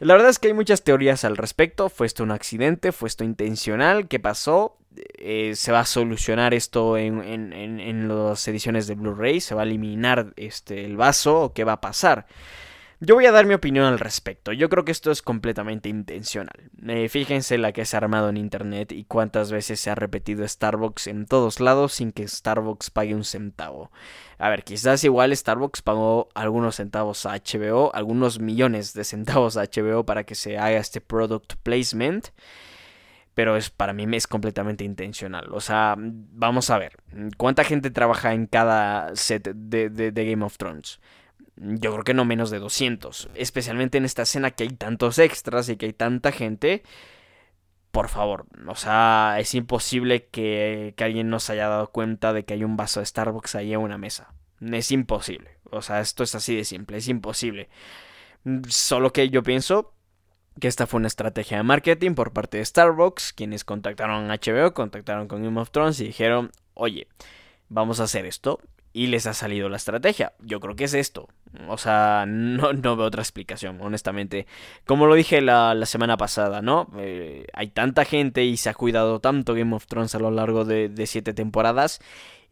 La 0.00 0.14
verdad 0.14 0.30
es 0.30 0.38
que 0.38 0.48
hay 0.48 0.54
muchas 0.54 0.82
teorías 0.82 1.24
al 1.24 1.36
respecto. 1.36 1.90
¿Fue 1.90 2.06
esto 2.06 2.22
un 2.22 2.30
accidente? 2.30 2.90
¿Fue 2.90 3.06
esto 3.06 3.22
intencional? 3.22 4.08
¿Qué 4.08 4.18
pasó? 4.18 4.78
Eh, 5.18 5.52
¿Se 5.54 5.72
va 5.72 5.80
a 5.80 5.84
solucionar 5.84 6.54
esto 6.54 6.96
en, 6.96 7.22
en, 7.22 8.08
las 8.08 8.48
ediciones 8.48 8.86
de 8.86 8.94
Blu-ray? 8.94 9.40
¿Se 9.42 9.54
va 9.54 9.60
a 9.60 9.64
eliminar 9.64 10.32
este, 10.36 10.86
el 10.86 10.96
vaso? 10.96 11.42
¿O 11.42 11.52
qué 11.52 11.64
va 11.64 11.72
a 11.74 11.80
pasar? 11.82 12.26
Yo 13.02 13.14
voy 13.14 13.24
a 13.24 13.32
dar 13.32 13.46
mi 13.46 13.54
opinión 13.54 13.86
al 13.86 13.98
respecto. 13.98 14.52
Yo 14.52 14.68
creo 14.68 14.84
que 14.84 14.92
esto 14.92 15.10
es 15.10 15.22
completamente 15.22 15.88
intencional. 15.88 16.70
Eh, 16.86 17.08
fíjense 17.08 17.56
la 17.56 17.72
que 17.72 17.86
se 17.86 17.96
ha 17.96 17.98
armado 17.98 18.28
en 18.28 18.36
internet 18.36 18.92
y 18.92 19.04
cuántas 19.04 19.50
veces 19.50 19.80
se 19.80 19.88
ha 19.88 19.94
repetido 19.94 20.46
Starbucks 20.46 21.06
en 21.06 21.24
todos 21.24 21.60
lados 21.60 21.94
sin 21.94 22.12
que 22.12 22.28
Starbucks 22.28 22.90
pague 22.90 23.14
un 23.14 23.24
centavo. 23.24 23.90
A 24.36 24.50
ver, 24.50 24.64
quizás 24.64 25.02
igual 25.02 25.34
Starbucks 25.34 25.80
pagó 25.80 26.28
algunos 26.34 26.76
centavos 26.76 27.24
a 27.24 27.36
HBO, 27.36 27.90
algunos 27.94 28.38
millones 28.38 28.92
de 28.92 29.04
centavos 29.04 29.56
a 29.56 29.62
HBO 29.64 30.04
para 30.04 30.24
que 30.24 30.34
se 30.34 30.58
haga 30.58 30.76
este 30.76 31.00
product 31.00 31.54
placement. 31.62 32.28
Pero 33.32 33.56
es, 33.56 33.70
para 33.70 33.94
mí 33.94 34.04
es 34.14 34.26
completamente 34.26 34.84
intencional. 34.84 35.48
O 35.54 35.62
sea, 35.62 35.94
vamos 35.96 36.68
a 36.68 36.76
ver. 36.76 36.98
¿Cuánta 37.38 37.64
gente 37.64 37.90
trabaja 37.90 38.34
en 38.34 38.46
cada 38.46 39.16
set 39.16 39.54
de 39.54 40.12
Game 40.12 40.44
of 40.44 40.58
Thrones? 40.58 41.00
Yo 41.60 41.92
creo 41.92 42.04
que 42.04 42.14
no 42.14 42.24
menos 42.24 42.50
de 42.50 42.58
200. 42.58 43.30
Especialmente 43.34 43.98
en 43.98 44.04
esta 44.04 44.22
escena 44.22 44.50
que 44.50 44.64
hay 44.64 44.70
tantos 44.70 45.18
extras 45.18 45.68
y 45.68 45.76
que 45.76 45.86
hay 45.86 45.92
tanta 45.92 46.32
gente. 46.32 46.82
Por 47.90 48.08
favor, 48.08 48.46
o 48.68 48.76
sea, 48.76 49.36
es 49.40 49.52
imposible 49.54 50.26
que, 50.26 50.94
que 50.96 51.04
alguien 51.04 51.28
no 51.28 51.40
se 51.40 51.52
haya 51.52 51.68
dado 51.68 51.90
cuenta 51.90 52.32
de 52.32 52.44
que 52.44 52.54
hay 52.54 52.62
un 52.62 52.76
vaso 52.76 53.00
de 53.00 53.06
Starbucks 53.06 53.56
ahí 53.56 53.72
en 53.72 53.80
una 53.80 53.98
mesa. 53.98 54.32
Es 54.60 54.92
imposible. 54.92 55.58
O 55.64 55.82
sea, 55.82 56.00
esto 56.00 56.22
es 56.22 56.34
así 56.36 56.54
de 56.54 56.64
simple, 56.64 56.98
es 56.98 57.08
imposible. 57.08 57.68
Solo 58.68 59.12
que 59.12 59.28
yo 59.28 59.42
pienso 59.42 59.92
que 60.60 60.68
esta 60.68 60.86
fue 60.86 60.98
una 60.98 61.08
estrategia 61.08 61.56
de 61.56 61.62
marketing 61.64 62.14
por 62.14 62.32
parte 62.32 62.58
de 62.58 62.64
Starbucks, 62.64 63.32
quienes 63.32 63.64
contactaron 63.64 64.30
a 64.30 64.36
HBO, 64.36 64.72
contactaron 64.72 65.26
con 65.26 65.42
Game 65.42 65.60
of 65.60 65.72
Thrones 65.72 65.98
y 66.00 66.04
dijeron, 66.04 66.52
oye, 66.74 67.08
vamos 67.68 67.98
a 67.98 68.04
hacer 68.04 68.24
esto 68.24 68.60
y 68.92 69.06
les 69.06 69.26
ha 69.26 69.34
salido 69.34 69.68
la 69.68 69.76
estrategia. 69.76 70.32
Yo 70.40 70.60
creo 70.60 70.76
que 70.76 70.84
es 70.84 70.94
esto. 70.94 71.28
O 71.68 71.78
sea, 71.78 72.24
no, 72.26 72.72
no 72.72 72.96
veo 72.96 73.06
otra 73.06 73.22
explicación, 73.22 73.78
honestamente. 73.80 74.46
Como 74.84 75.06
lo 75.06 75.14
dije 75.14 75.40
la, 75.40 75.74
semana 75.86 76.16
pasada, 76.16 76.62
¿no? 76.62 76.90
Eh, 76.98 77.46
hay 77.52 77.68
tanta 77.68 78.04
gente 78.04 78.44
y 78.44 78.56
se 78.56 78.68
ha 78.68 78.74
cuidado 78.74 79.20
tanto 79.20 79.54
Game 79.54 79.74
of 79.74 79.86
Thrones 79.86 80.14
a 80.14 80.18
lo 80.18 80.30
largo 80.30 80.64
de, 80.64 80.88
de 80.88 81.06
siete 81.06 81.32
temporadas. 81.32 82.00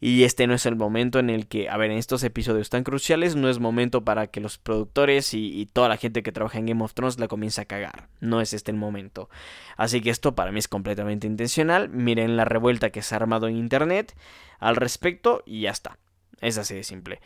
Y 0.01 0.23
este 0.23 0.47
no 0.47 0.55
es 0.55 0.65
el 0.65 0.77
momento 0.77 1.19
en 1.19 1.29
el 1.29 1.49
que, 1.49 1.69
a 1.69 1.77
ver, 1.77 1.91
en 1.91 1.99
estos 1.99 2.23
episodios 2.23 2.71
tan 2.71 2.85
cruciales, 2.85 3.35
no 3.35 3.49
es 3.49 3.59
momento 3.59 4.05
para 4.05 4.29
que 4.29 4.41
los 4.41 4.57
productores 4.57 5.35
y, 5.35 5.61
y, 5.61 5.67
toda 5.67 5.89
la 5.89 5.97
gente 5.97 6.23
que 6.23 6.31
trabaja 6.31 6.59
en 6.59 6.67
Game 6.67 6.85
of 6.85 6.95
Thrones 6.95 7.19
la 7.19 7.27
comience 7.27 7.61
a 7.61 7.65
cagar. 7.65 8.09
No 8.21 8.41
es 8.41 8.53
este 8.53 8.71
el 8.71 8.77
momento. 8.77 9.29
Así 9.77 10.01
que 10.01 10.11
esto 10.11 10.37
para 10.37 10.53
mí 10.53 10.61
es 10.61 10.69
completamente 10.69 11.27
intencional. 11.27 11.89
Miren 11.89 12.37
la 12.37 12.45
revuelta 12.45 12.91
que 12.91 13.03
se 13.03 13.15
ha 13.15 13.19
armado 13.19 13.49
en 13.49 13.57
internet 13.57 14.15
al 14.61 14.77
respecto 14.77 15.43
y 15.45 15.63
ya 15.63 15.71
está. 15.71 15.99
Es 16.41 16.59
así 16.59 16.75
de 16.75 16.85
simple. 16.85 17.21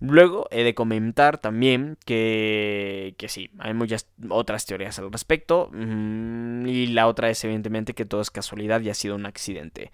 Luego 0.00 0.48
he 0.50 0.64
de 0.64 0.74
comentar 0.74 1.38
también 1.38 1.96
que, 2.04 3.14
que 3.16 3.28
sí, 3.28 3.50
hay 3.58 3.74
muchas 3.74 4.08
otras 4.28 4.66
teorías 4.66 4.98
al 4.98 5.12
respecto. 5.12 5.70
Mm, 5.72 6.66
y 6.66 6.86
la 6.88 7.06
otra 7.06 7.30
es 7.30 7.42
evidentemente 7.44 7.94
que 7.94 8.04
todo 8.04 8.20
es 8.20 8.30
casualidad 8.30 8.80
y 8.80 8.90
ha 8.90 8.94
sido 8.94 9.14
un 9.14 9.26
accidente. 9.26 9.92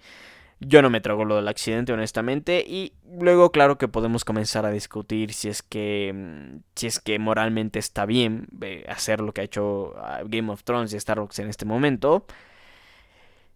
Yo 0.59 0.83
no 0.83 0.91
me 0.91 1.01
trago 1.01 1.25
lo 1.25 1.37
del 1.37 1.47
accidente, 1.47 1.91
honestamente. 1.91 2.63
Y 2.67 2.93
luego, 3.19 3.51
claro 3.51 3.77
que 3.77 3.87
podemos 3.87 4.23
comenzar 4.25 4.65
a 4.65 4.71
discutir 4.71 5.33
si 5.33 5.49
es 5.49 5.61
que. 5.63 6.11
Mm, 6.13 6.59
si 6.75 6.87
es 6.87 6.99
que 6.99 7.17
moralmente 7.19 7.79
está 7.79 8.05
bien 8.05 8.47
eh, 8.61 8.85
hacer 8.87 9.21
lo 9.21 9.33
que 9.33 9.41
ha 9.41 9.43
hecho 9.43 9.93
ah, 9.97 10.21
Game 10.25 10.51
of 10.51 10.63
Thrones 10.63 10.93
y 10.93 10.97
Star 10.97 11.19
Wars 11.19 11.39
en 11.39 11.49
este 11.49 11.65
momento. 11.65 12.25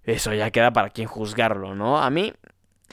Eso 0.04 0.34
ya 0.34 0.52
queda 0.52 0.72
para 0.74 0.90
quien 0.90 1.08
juzgarlo, 1.08 1.76
¿no? 1.76 2.00
A 2.00 2.10
mí. 2.10 2.34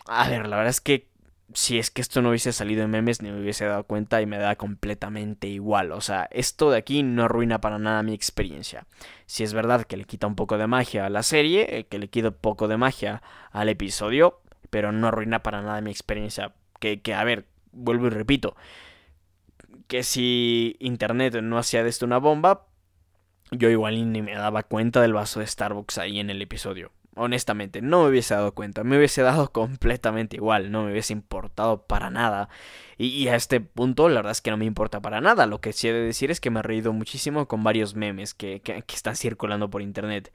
A 0.06 0.28
ver, 0.28 0.48
la 0.48 0.56
verdad 0.56 0.70
es 0.70 0.80
que 0.80 1.11
si 1.54 1.78
es 1.78 1.90
que 1.90 2.02
esto 2.02 2.22
no 2.22 2.30
hubiese 2.30 2.52
salido 2.52 2.84
en 2.84 2.90
memes 2.90 3.22
ni 3.22 3.30
me 3.30 3.40
hubiese 3.40 3.64
dado 3.64 3.84
cuenta 3.84 4.20
y 4.20 4.26
me 4.26 4.38
da 4.38 4.56
completamente 4.56 5.48
igual. 5.48 5.92
O 5.92 6.00
sea, 6.00 6.28
esto 6.30 6.70
de 6.70 6.78
aquí 6.78 7.02
no 7.02 7.24
arruina 7.24 7.60
para 7.60 7.78
nada 7.78 8.02
mi 8.02 8.14
experiencia. 8.14 8.86
Si 9.26 9.42
es 9.44 9.52
verdad 9.52 9.84
que 9.84 9.96
le 9.96 10.04
quita 10.04 10.26
un 10.26 10.34
poco 10.34 10.58
de 10.58 10.66
magia 10.66 11.06
a 11.06 11.10
la 11.10 11.22
serie, 11.22 11.78
eh, 11.78 11.84
que 11.86 11.98
le 11.98 12.08
quita 12.08 12.28
un 12.28 12.34
poco 12.34 12.68
de 12.68 12.76
magia 12.76 13.22
al 13.50 13.68
episodio, 13.68 14.40
pero 14.70 14.92
no 14.92 15.08
arruina 15.08 15.42
para 15.42 15.62
nada 15.62 15.80
mi 15.80 15.90
experiencia. 15.90 16.52
Que, 16.80 17.00
que 17.00 17.14
a 17.14 17.24
ver, 17.24 17.46
vuelvo 17.72 18.06
y 18.06 18.10
repito, 18.10 18.56
que 19.88 20.02
si 20.02 20.76
Internet 20.80 21.40
no 21.42 21.58
hacía 21.58 21.82
de 21.82 21.90
esto 21.90 22.06
una 22.06 22.18
bomba, 22.18 22.66
yo 23.50 23.68
igual 23.68 24.12
ni 24.12 24.22
me 24.22 24.34
daba 24.34 24.62
cuenta 24.62 25.00
del 25.00 25.12
vaso 25.12 25.40
de 25.40 25.46
Starbucks 25.46 25.98
ahí 25.98 26.18
en 26.18 26.30
el 26.30 26.40
episodio 26.40 26.92
honestamente, 27.14 27.82
no 27.82 28.02
me 28.02 28.10
hubiese 28.10 28.34
dado 28.34 28.52
cuenta, 28.54 28.84
me 28.84 28.96
hubiese 28.96 29.22
dado 29.22 29.48
completamente 29.52 30.36
igual, 30.36 30.70
no 30.70 30.84
me 30.84 30.92
hubiese 30.92 31.12
importado 31.12 31.86
para 31.86 32.10
nada. 32.10 32.48
Y, 32.98 33.28
a 33.28 33.36
este 33.36 33.60
punto, 33.60 34.08
la 34.08 34.16
verdad 34.16 34.32
es 34.32 34.40
que 34.40 34.50
no 34.50 34.56
me 34.56 34.64
importa 34.64 35.00
para 35.00 35.20
nada. 35.20 35.46
Lo 35.46 35.60
que 35.60 35.72
sí 35.72 35.88
he 35.88 35.92
de 35.92 36.02
decir 36.02 36.30
es 36.30 36.40
que 36.40 36.50
me 36.50 36.60
he 36.60 36.62
reído 36.62 36.92
muchísimo 36.92 37.48
con 37.48 37.64
varios 37.64 37.96
memes 37.96 38.32
que, 38.34 38.60
que, 38.60 38.84
están 38.94 39.16
circulando 39.16 39.70
por 39.70 39.82
internet. 39.82 40.32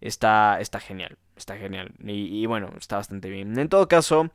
Está, 0.00 0.60
está 0.60 0.80
genial, 0.80 1.18
está 1.36 1.56
genial. 1.56 1.92
y 2.04 2.46
bueno, 2.46 2.70
está 2.78 2.96
bastante 2.96 3.30
bien. 3.30 3.58
En 3.58 3.68
todo 3.68 3.88
caso, 3.88 4.30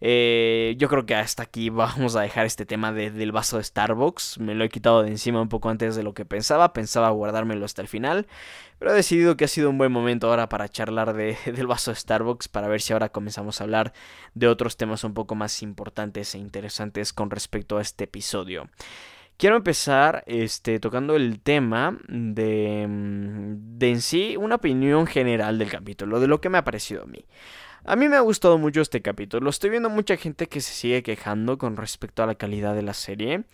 eh, 0.00 0.74
yo 0.78 0.88
creo 0.88 1.06
que 1.06 1.14
hasta 1.14 1.42
aquí 1.42 1.70
vamos 1.70 2.16
a 2.16 2.22
dejar 2.22 2.46
este 2.46 2.66
tema 2.66 2.92
del 2.92 3.32
vaso 3.32 3.58
de 3.58 3.64
Starbucks. 3.64 4.38
Me 4.38 4.54
lo 4.54 4.64
he 4.64 4.68
quitado 4.68 5.02
de 5.02 5.08
encima 5.10 5.40
un 5.40 5.48
poco 5.48 5.68
antes 5.68 5.96
de 5.96 6.02
lo 6.02 6.14
que 6.14 6.24
pensaba. 6.24 6.72
Pensaba 6.72 7.10
guardármelo 7.10 7.64
hasta 7.64 7.82
el 7.82 7.88
final. 7.88 8.26
Pero 8.78 8.92
he 8.92 8.94
decidido 8.94 9.36
que 9.36 9.46
ha 9.46 9.48
sido 9.48 9.70
un 9.70 9.78
buen 9.78 9.90
momento 9.90 10.28
ahora 10.28 10.48
para 10.48 10.68
charlar 10.68 11.14
de, 11.14 11.36
del 11.46 11.66
vaso 11.66 11.90
de 11.90 11.96
Starbucks. 11.96 12.48
Para 12.48 12.68
ver 12.68 12.82
si 12.82 12.92
ahora 12.92 13.08
comenzamos 13.08 13.60
a 13.60 13.64
hablar 13.64 13.92
de 14.34 14.48
otros 14.48 14.76
temas 14.76 15.04
un 15.04 15.14
poco 15.14 15.34
más 15.34 15.62
importantes 15.62 16.34
e 16.34 16.38
interesantes 16.38 17.12
con 17.12 17.30
respecto 17.30 17.78
a 17.78 17.82
este 17.82 18.04
episodio. 18.04 18.68
Quiero 19.38 19.56
empezar 19.56 20.24
este, 20.26 20.80
tocando 20.80 21.14
el 21.14 21.40
tema 21.40 21.98
de, 22.08 22.86
de 22.88 23.90
en 23.90 24.00
sí 24.00 24.34
una 24.38 24.54
opinión 24.54 25.06
general 25.06 25.58
del 25.58 25.68
capítulo, 25.68 26.20
de 26.20 26.26
lo 26.26 26.40
que 26.40 26.48
me 26.48 26.56
ha 26.56 26.64
parecido 26.64 27.02
a 27.02 27.06
mí. 27.06 27.26
A 27.88 27.94
mí 27.94 28.08
me 28.08 28.16
ha 28.16 28.20
gustado 28.20 28.58
mucho 28.58 28.80
este 28.80 29.00
capítulo. 29.00 29.48
Estoy 29.48 29.70
viendo 29.70 29.88
mucha 29.88 30.16
gente 30.16 30.48
que 30.48 30.60
se 30.60 30.72
sigue 30.72 31.04
quejando 31.04 31.56
con 31.56 31.76
respecto 31.76 32.24
a 32.24 32.26
la 32.26 32.34
calidad 32.34 32.74
de 32.74 32.82
la 32.82 32.94
serie. 32.94 33.44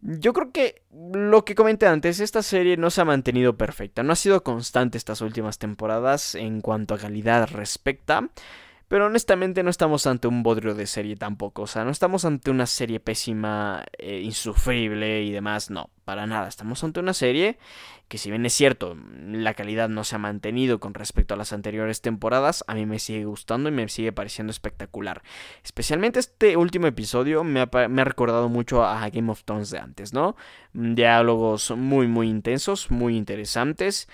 Yo 0.00 0.32
creo 0.32 0.52
que 0.52 0.82
lo 0.92 1.44
que 1.44 1.56
comenté 1.56 1.88
antes, 1.88 2.20
esta 2.20 2.44
serie 2.44 2.76
no 2.76 2.88
se 2.90 3.00
ha 3.00 3.04
mantenido 3.04 3.56
perfecta, 3.56 4.04
no 4.04 4.12
ha 4.12 4.16
sido 4.16 4.44
constante 4.44 4.96
estas 4.96 5.22
últimas 5.22 5.58
temporadas 5.58 6.36
en 6.36 6.60
cuanto 6.60 6.94
a 6.94 6.98
calidad 6.98 7.48
respecta. 7.50 8.28
Pero 8.88 9.06
honestamente 9.06 9.62
no 9.62 9.70
estamos 9.70 10.06
ante 10.06 10.28
un 10.28 10.42
bodrio 10.42 10.74
de 10.74 10.86
serie 10.86 11.16
tampoco. 11.16 11.62
O 11.62 11.66
sea, 11.66 11.84
no 11.84 11.90
estamos 11.90 12.24
ante 12.24 12.50
una 12.50 12.66
serie 12.66 13.00
pésima, 13.00 13.84
eh, 13.98 14.20
insufrible 14.22 15.22
y 15.22 15.30
demás. 15.30 15.70
No, 15.70 15.90
para 16.04 16.26
nada. 16.26 16.48
Estamos 16.48 16.82
ante 16.82 16.98
una 17.00 17.12
serie 17.12 17.58
que 18.08 18.16
si 18.16 18.30
bien 18.30 18.46
es 18.46 18.54
cierto, 18.54 18.96
la 19.26 19.52
calidad 19.52 19.90
no 19.90 20.02
se 20.02 20.16
ha 20.16 20.18
mantenido 20.18 20.80
con 20.80 20.94
respecto 20.94 21.34
a 21.34 21.36
las 21.36 21.52
anteriores 21.52 22.00
temporadas, 22.00 22.64
a 22.66 22.74
mí 22.74 22.86
me 22.86 22.98
sigue 22.98 23.26
gustando 23.26 23.68
y 23.68 23.72
me 23.72 23.86
sigue 23.90 24.12
pareciendo 24.12 24.50
espectacular. 24.50 25.22
Especialmente 25.62 26.18
este 26.18 26.56
último 26.56 26.86
episodio 26.86 27.44
me 27.44 27.60
ha, 27.60 27.88
me 27.88 28.00
ha 28.00 28.04
recordado 28.06 28.48
mucho 28.48 28.82
a 28.82 29.08
Game 29.10 29.30
of 29.30 29.44
Thrones 29.44 29.70
de 29.70 29.78
antes, 29.78 30.14
¿no? 30.14 30.36
Diálogos 30.72 31.70
muy, 31.72 32.06
muy 32.06 32.30
intensos, 32.30 32.90
muy 32.90 33.16
interesantes 33.16 34.08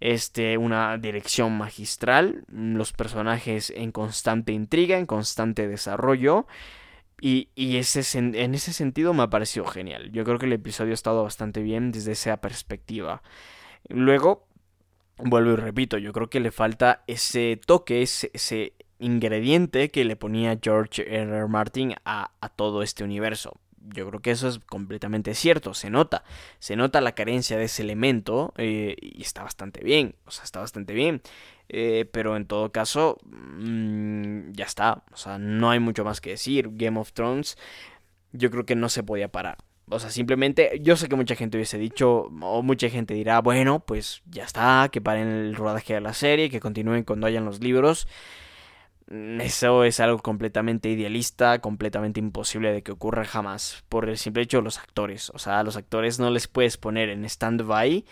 este, 0.00 0.56
una 0.56 0.96
dirección 0.96 1.56
magistral, 1.56 2.44
los 2.48 2.92
personajes 2.92 3.70
en 3.70 3.92
constante 3.92 4.52
intriga, 4.52 4.98
en 4.98 5.06
constante 5.06 5.68
desarrollo. 5.68 6.46
Y, 7.22 7.50
ese, 7.76 8.18
en 8.18 8.54
ese 8.54 8.72
sentido 8.72 9.12
me 9.12 9.22
ha 9.22 9.30
parecido 9.30 9.66
genial. 9.66 10.10
Yo 10.10 10.24
creo 10.24 10.38
que 10.38 10.46
el 10.46 10.54
episodio 10.54 10.92
ha 10.92 10.94
estado 10.94 11.22
bastante 11.22 11.62
bien 11.62 11.92
desde 11.92 12.12
esa 12.12 12.38
perspectiva. 12.38 13.22
Luego, 13.88 14.46
vuelvo 15.18 15.52
y 15.52 15.56
repito, 15.56 15.98
yo 15.98 16.14
creo 16.14 16.30
que 16.30 16.40
le 16.40 16.50
falta 16.50 17.04
ese 17.06 17.60
toque, 17.66 18.00
ese, 18.00 18.30
ese 18.32 18.72
ingrediente 18.98 19.90
que 19.90 20.04
le 20.06 20.16
ponía 20.16 20.58
George 20.62 21.02
R. 21.02 21.30
R. 21.30 21.46
Martin 21.46 21.94
a, 22.06 22.30
a 22.40 22.48
todo 22.48 22.82
este 22.82 23.04
universo 23.04 23.60
yo 23.80 24.08
creo 24.08 24.20
que 24.20 24.30
eso 24.30 24.48
es 24.48 24.58
completamente 24.58 25.34
cierto, 25.34 25.74
se 25.74 25.90
nota, 25.90 26.24
se 26.58 26.76
nota 26.76 27.00
la 27.00 27.12
carencia 27.12 27.56
de 27.56 27.64
ese 27.64 27.82
elemento 27.82 28.52
eh, 28.56 28.96
y 29.00 29.22
está 29.22 29.42
bastante 29.42 29.82
bien, 29.82 30.14
o 30.26 30.30
sea, 30.30 30.44
está 30.44 30.60
bastante 30.60 30.92
bien, 30.92 31.22
eh, 31.68 32.08
pero 32.12 32.36
en 32.36 32.46
todo 32.46 32.72
caso, 32.72 33.18
mm, 33.24 34.52
ya 34.52 34.64
está, 34.64 35.04
o 35.12 35.16
sea, 35.16 35.38
no 35.38 35.70
hay 35.70 35.80
mucho 35.80 36.04
más 36.04 36.20
que 36.20 36.30
decir, 36.30 36.68
Game 36.72 36.98
of 36.98 37.12
Thrones, 37.12 37.56
yo 38.32 38.50
creo 38.50 38.66
que 38.66 38.76
no 38.76 38.88
se 38.88 39.02
podía 39.02 39.28
parar. 39.28 39.58
O 39.92 39.98
sea, 39.98 40.10
simplemente, 40.10 40.78
yo 40.82 40.96
sé 40.96 41.08
que 41.08 41.16
mucha 41.16 41.34
gente 41.34 41.56
hubiese 41.56 41.76
dicho, 41.76 42.30
o 42.42 42.62
mucha 42.62 42.88
gente 42.88 43.12
dirá, 43.12 43.40
bueno, 43.40 43.80
pues 43.80 44.22
ya 44.30 44.44
está, 44.44 44.88
que 44.92 45.00
paren 45.00 45.26
el 45.26 45.56
rodaje 45.56 45.94
de 45.94 46.00
la 46.00 46.14
serie, 46.14 46.48
que 46.48 46.60
continúen 46.60 47.02
cuando 47.02 47.26
hayan 47.26 47.44
los 47.44 47.60
libros. 47.60 48.06
Mm, 49.10 49.40
eso 49.40 49.84
es 49.84 50.00
algo 50.00 50.18
completamente 50.18 50.88
idealista, 50.88 51.60
completamente 51.60 52.20
imposible 52.20 52.72
de 52.72 52.82
que 52.82 52.92
ocurra 52.92 53.24
jamás, 53.24 53.84
por 53.88 54.08
el 54.08 54.16
simple 54.16 54.42
hecho 54.42 54.58
de 54.58 54.62
los 54.64 54.78
actores. 54.78 55.30
O 55.34 55.38
sea, 55.38 55.58
a 55.58 55.64
los 55.64 55.76
actores 55.76 56.18
no 56.18 56.30
les 56.30 56.48
puedes 56.48 56.76
poner 56.76 57.10
en 57.10 57.24
stand-by 57.24 58.04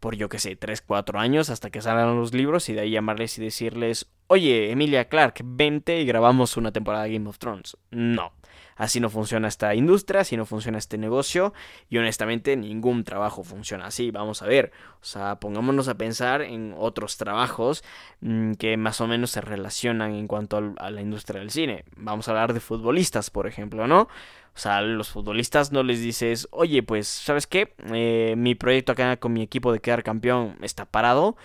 por 0.00 0.16
yo 0.16 0.28
que 0.28 0.38
sé, 0.38 0.56
3, 0.56 0.80
4 0.82 1.20
años 1.20 1.50
hasta 1.50 1.70
que 1.70 1.82
salgan 1.82 2.16
los 2.16 2.34
libros 2.34 2.68
y 2.68 2.72
de 2.72 2.80
ahí 2.80 2.90
llamarles 2.90 3.38
y 3.38 3.42
decirles, 3.42 4.10
oye, 4.26 4.70
Emilia 4.70 5.08
Clark, 5.08 5.42
vente 5.44 6.00
y 6.00 6.06
grabamos 6.06 6.56
una 6.56 6.72
temporada 6.72 7.04
de 7.04 7.12
Game 7.12 7.28
of 7.28 7.38
Thrones. 7.38 7.76
No. 7.90 8.32
Así 8.80 8.98
no 8.98 9.10
funciona 9.10 9.46
esta 9.46 9.74
industria, 9.74 10.22
así 10.22 10.38
no 10.38 10.46
funciona 10.46 10.78
este 10.78 10.96
negocio 10.96 11.52
y 11.90 11.98
honestamente 11.98 12.56
ningún 12.56 13.04
trabajo 13.04 13.44
funciona 13.44 13.84
así. 13.84 14.10
Vamos 14.10 14.40
a 14.40 14.46
ver, 14.46 14.72
o 15.02 15.04
sea, 15.04 15.38
pongámonos 15.38 15.86
a 15.88 15.98
pensar 15.98 16.40
en 16.40 16.74
otros 16.78 17.18
trabajos 17.18 17.84
mm, 18.22 18.54
que 18.54 18.78
más 18.78 19.02
o 19.02 19.06
menos 19.06 19.32
se 19.32 19.42
relacionan 19.42 20.14
en 20.14 20.26
cuanto 20.26 20.72
a 20.78 20.90
la 20.90 21.02
industria 21.02 21.40
del 21.40 21.50
cine. 21.50 21.84
Vamos 21.94 22.26
a 22.26 22.30
hablar 22.30 22.54
de 22.54 22.60
futbolistas, 22.60 23.28
por 23.28 23.46
ejemplo, 23.46 23.86
¿no? 23.86 24.08
O 24.54 24.58
sea, 24.58 24.80
los 24.80 25.10
futbolistas 25.10 25.72
no 25.72 25.82
les 25.82 26.00
dices, 26.00 26.48
oye, 26.50 26.82
pues, 26.82 27.06
¿sabes 27.06 27.46
qué? 27.46 27.74
Eh, 27.92 28.32
mi 28.38 28.54
proyecto 28.54 28.92
acá 28.92 29.18
con 29.18 29.34
mi 29.34 29.42
equipo 29.42 29.74
de 29.74 29.80
quedar 29.80 30.02
campeón 30.02 30.56
está 30.62 30.86
parado 30.86 31.36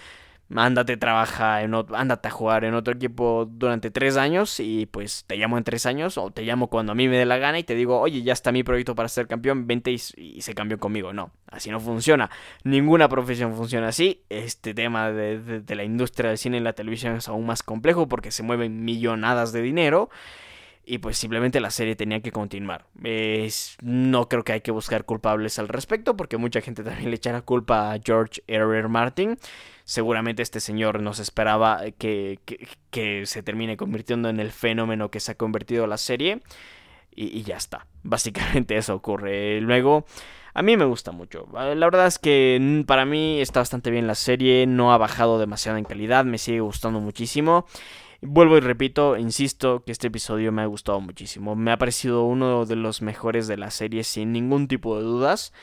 ándate 0.54 0.98
trabaja 0.98 1.64
en 1.64 1.74
otro, 1.74 1.96
ándate 1.96 2.28
a 2.28 2.32
jugar 2.32 2.66
en 2.66 2.76
otro 2.76 2.94
equipo 2.94 3.48
durante 3.50 3.90
tres 3.90 4.16
años 4.16 4.60
y 4.60 4.86
pues 4.86 5.24
te 5.26 5.38
llamo 5.38 5.58
en 5.58 5.64
tres 5.64 5.86
años 5.86 6.18
o 6.18 6.30
te 6.30 6.44
llamo 6.44 6.70
cuando 6.70 6.92
a 6.92 6.96
mí 6.96 7.08
me 7.08 7.18
dé 7.18 7.26
la 7.26 7.38
gana 7.38 7.58
y 7.58 7.64
te 7.64 7.74
digo, 7.74 8.00
oye, 8.00 8.22
ya 8.22 8.34
está 8.34 8.52
mi 8.52 8.64
proyecto 8.64 8.94
para 8.96 9.10
ser 9.10 9.28
campeón, 9.28 9.66
vente 9.66 9.92
y, 9.92 9.98
se 9.98 10.54
cambió 10.54 10.78
conmigo. 10.78 11.14
No, 11.14 11.32
así 11.48 11.72
no 11.72 11.80
funciona. 11.80 12.30
Ninguna 12.64 13.10
profesión 13.10 13.56
funciona 13.56 13.88
así. 13.88 14.22
Este 14.30 14.74
tema 14.74 15.12
de, 15.12 15.64
la 15.68 15.84
industria 15.84 16.30
del 16.30 16.38
cine 16.38 16.58
y 16.58 16.62
la 16.62 16.74
televisión 16.74 17.16
es 17.16 17.28
aún 17.28 17.46
más 17.46 17.64
complejo 17.64 18.08
porque 18.08 18.32
se 18.32 18.44
mueven 18.44 18.86
millonadas 18.86 19.52
de 19.52 19.62
dinero. 19.62 20.10
Y 20.88 21.00
pues 21.00 21.18
simplemente 21.18 21.60
la 21.60 21.72
serie 21.72 21.96
tenía 21.96 22.22
que 22.22 22.32
continuar. 22.32 22.86
No 23.82 24.30
creo 24.30 24.44
que 24.44 24.54
hay 24.54 24.62
que 24.62 24.70
buscar 24.70 25.06
culpables 25.06 25.58
al 25.58 25.68
respecto 25.68 26.16
porque 26.16 26.38
mucha 26.38 26.62
gente 26.62 26.84
también 26.84 27.10
le 27.10 27.16
echará 27.16 27.42
culpa 27.42 27.92
a 27.92 28.00
George 28.04 28.44
R. 28.46 28.78
R. 28.78 28.88
Martin 28.88 29.40
seguramente 29.86 30.42
este 30.42 30.60
señor 30.60 31.00
nos 31.00 31.20
esperaba 31.20 31.80
que, 31.98 32.40
que, 32.90 33.26
se 33.26 33.44
termine 33.44 33.78
convirtiendo 33.78 34.30
en 34.30 34.40
el 34.40 34.52
fenómeno 34.52 35.10
que 35.10 35.20
se 35.20 35.32
ha 35.32 35.36
convertido 35.36 35.88
la 35.88 35.98
serie. 35.98 36.42
Y, 37.16 37.44
ya 37.44 37.56
está. 37.56 37.88
Básicamente 38.04 38.76
eso 38.76 38.96
ocurre. 38.96 39.62
Luego, 39.62 40.06
a 40.54 40.62
mí 40.64 40.76
me 40.76 40.86
gusta 40.86 41.12
mucho. 41.12 41.48
La 41.54 41.74
verdad 41.76 42.08
es 42.08 42.20
que 42.20 42.84
para 42.88 43.06
mí 43.06 43.40
está 43.40 43.62
bastante 43.62 43.92
bien 43.92 44.08
la 44.08 44.16
serie. 44.16 44.66
No 44.68 44.92
ha 44.92 44.98
bajado 44.98 45.40
demasiado 45.40 45.78
en 45.78 45.86
calidad. 45.86 46.26
Me 46.26 46.40
sigue 46.40 46.60
gustando 46.60 47.00
muchísimo. 47.00 47.66
Vuelvo 48.22 48.58
y 48.58 48.62
repito, 48.62 49.18
insisto 49.18 49.84
que 49.86 49.92
este 49.92 50.08
episodio 50.08 50.52
me 50.52 50.64
ha 50.64 50.66
gustado 50.66 51.00
muchísimo. 51.00 51.56
Me 51.56 51.72
ha 51.72 51.78
parecido 51.78 52.24
uno 52.24 52.66
de 52.66 52.76
los 52.76 53.04
mejores 53.04 53.48
de 53.48 53.58
la 53.58 53.70
serie 53.70 54.04
sin 54.04 54.32
ningún 54.32 54.68
tipo 54.68 54.98
de 54.98 55.04
dudas. 55.04 55.54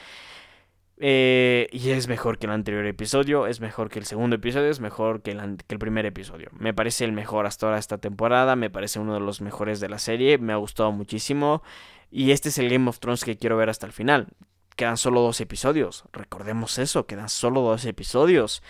Eh, 1.05 1.67
y 1.73 1.91
es 1.91 2.07
mejor 2.07 2.38
que 2.38 2.47
el 2.47 2.53
anterior 2.53 2.87
episodio, 2.87 3.49
es 3.49 3.61
mejor 3.61 3.88
que 3.88 3.99
el 3.99 4.05
segundo 4.07 4.37
episodio, 4.37 4.71
es 4.71 4.79
mejor 4.79 5.21
que 5.21 5.33
el, 5.33 5.57
que 5.67 5.75
el, 5.75 5.81
primer 5.81 6.07
episodio. 6.07 6.49
Me 6.57 6.73
parece 6.73 7.05
el 7.05 7.11
mejor 7.11 7.45
hasta 7.45 7.67
ahora 7.67 7.81
esta 7.81 7.99
temporada, 7.99 8.55
me 8.55 8.71
parece 8.71 9.01
uno 9.01 9.15
de 9.15 9.19
los 9.19 9.41
mejores 9.41 9.81
de 9.81 9.88
la 9.88 9.99
serie, 9.99 10.38
me 10.38 10.53
ha 10.53 10.57
gustado 10.57 10.93
muchísimo. 10.93 11.65
Y 12.09 12.31
este 12.31 12.51
es 12.51 12.59
el 12.59 12.71
Game 12.71 12.88
of 12.88 13.01
Thrones 13.01 13.25
que 13.25 13.37
quiero 13.37 13.57
ver 13.57 13.69
hasta 13.69 13.85
el 13.85 13.93
final. 13.93 14.29
Quedan 14.77 14.97
solo 14.97 15.23
dos 15.23 15.41
episodios, 15.41 16.05
recordemos 16.12 16.79
eso, 16.79 17.05
quedan 17.05 17.29
solo 17.29 17.62
dos 17.62 17.85
episodios. 17.85 18.62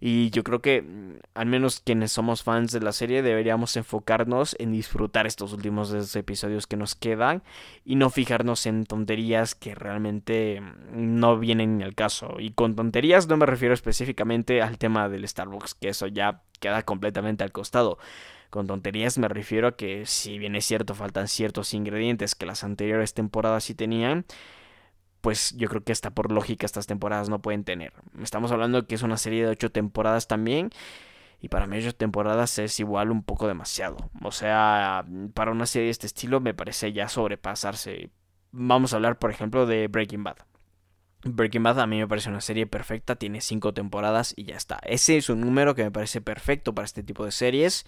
Y 0.00 0.30
yo 0.30 0.44
creo 0.44 0.60
que, 0.60 0.82
mm, 0.82 1.18
al 1.34 1.46
menos 1.46 1.80
quienes 1.80 2.12
somos 2.12 2.42
fans 2.42 2.72
de 2.72 2.80
la 2.80 2.92
serie, 2.92 3.22
deberíamos 3.22 3.76
enfocarnos 3.76 4.56
en 4.58 4.72
disfrutar 4.72 5.26
estos 5.26 5.52
últimos 5.52 6.14
episodios 6.16 6.66
que 6.66 6.76
nos 6.76 6.94
quedan 6.94 7.42
y 7.84 7.96
no 7.96 8.10
fijarnos 8.10 8.66
en 8.66 8.84
tonterías 8.84 9.54
que 9.54 9.74
realmente 9.74 10.60
mm, 10.60 11.18
no 11.18 11.38
vienen 11.38 11.82
al 11.82 11.94
caso. 11.94 12.36
Y 12.38 12.50
con 12.50 12.76
tonterías 12.76 13.26
no 13.28 13.36
me 13.36 13.46
refiero 13.46 13.74
específicamente 13.74 14.62
al 14.62 14.78
tema 14.78 15.08
del 15.08 15.26
Starbucks, 15.26 15.74
que 15.74 15.88
eso 15.88 16.06
ya 16.06 16.42
queda 16.60 16.82
completamente 16.82 17.44
al 17.44 17.52
costado. 17.52 17.98
Con 18.50 18.66
tonterías 18.66 19.18
me 19.18 19.28
refiero 19.28 19.68
a 19.68 19.76
que 19.76 20.06
si 20.06 20.38
bien 20.38 20.56
es 20.56 20.64
cierto 20.64 20.94
faltan 20.94 21.28
ciertos 21.28 21.74
ingredientes 21.74 22.34
que 22.34 22.46
las 22.46 22.64
anteriores 22.64 23.12
temporadas 23.14 23.64
sí 23.64 23.74
tenían, 23.74 24.24
pues 25.26 25.56
yo 25.56 25.68
creo 25.68 25.82
que 25.82 25.90
hasta 25.90 26.12
por 26.12 26.30
lógica 26.30 26.66
estas 26.66 26.86
temporadas 26.86 27.28
no 27.28 27.42
pueden 27.42 27.64
tener. 27.64 27.92
Estamos 28.22 28.52
hablando 28.52 28.86
que 28.86 28.94
es 28.94 29.02
una 29.02 29.16
serie 29.16 29.42
de 29.42 29.50
ocho 29.50 29.72
temporadas 29.72 30.28
también. 30.28 30.70
Y 31.40 31.48
para 31.48 31.66
mí 31.66 31.78
ocho 31.78 31.92
temporadas 31.96 32.60
es 32.60 32.78
igual 32.78 33.10
un 33.10 33.24
poco 33.24 33.48
demasiado. 33.48 33.96
O 34.22 34.30
sea, 34.30 35.04
para 35.34 35.50
una 35.50 35.66
serie 35.66 35.86
de 35.86 35.90
este 35.90 36.06
estilo 36.06 36.38
me 36.38 36.54
parece 36.54 36.92
ya 36.92 37.08
sobrepasarse. 37.08 38.10
Vamos 38.52 38.92
a 38.92 38.96
hablar, 38.98 39.18
por 39.18 39.32
ejemplo, 39.32 39.66
de 39.66 39.88
Breaking 39.88 40.22
Bad. 40.22 40.36
Breaking 41.24 41.64
Bad 41.64 41.80
a 41.80 41.88
mí 41.88 41.98
me 41.98 42.06
parece 42.06 42.28
una 42.28 42.40
serie 42.40 42.68
perfecta, 42.68 43.16
tiene 43.16 43.40
cinco 43.40 43.74
temporadas 43.74 44.32
y 44.36 44.44
ya 44.44 44.54
está. 44.54 44.78
Ese 44.84 45.16
es 45.16 45.28
un 45.28 45.40
número 45.40 45.74
que 45.74 45.82
me 45.82 45.90
parece 45.90 46.20
perfecto 46.20 46.72
para 46.72 46.84
este 46.84 47.02
tipo 47.02 47.24
de 47.24 47.32
series. 47.32 47.84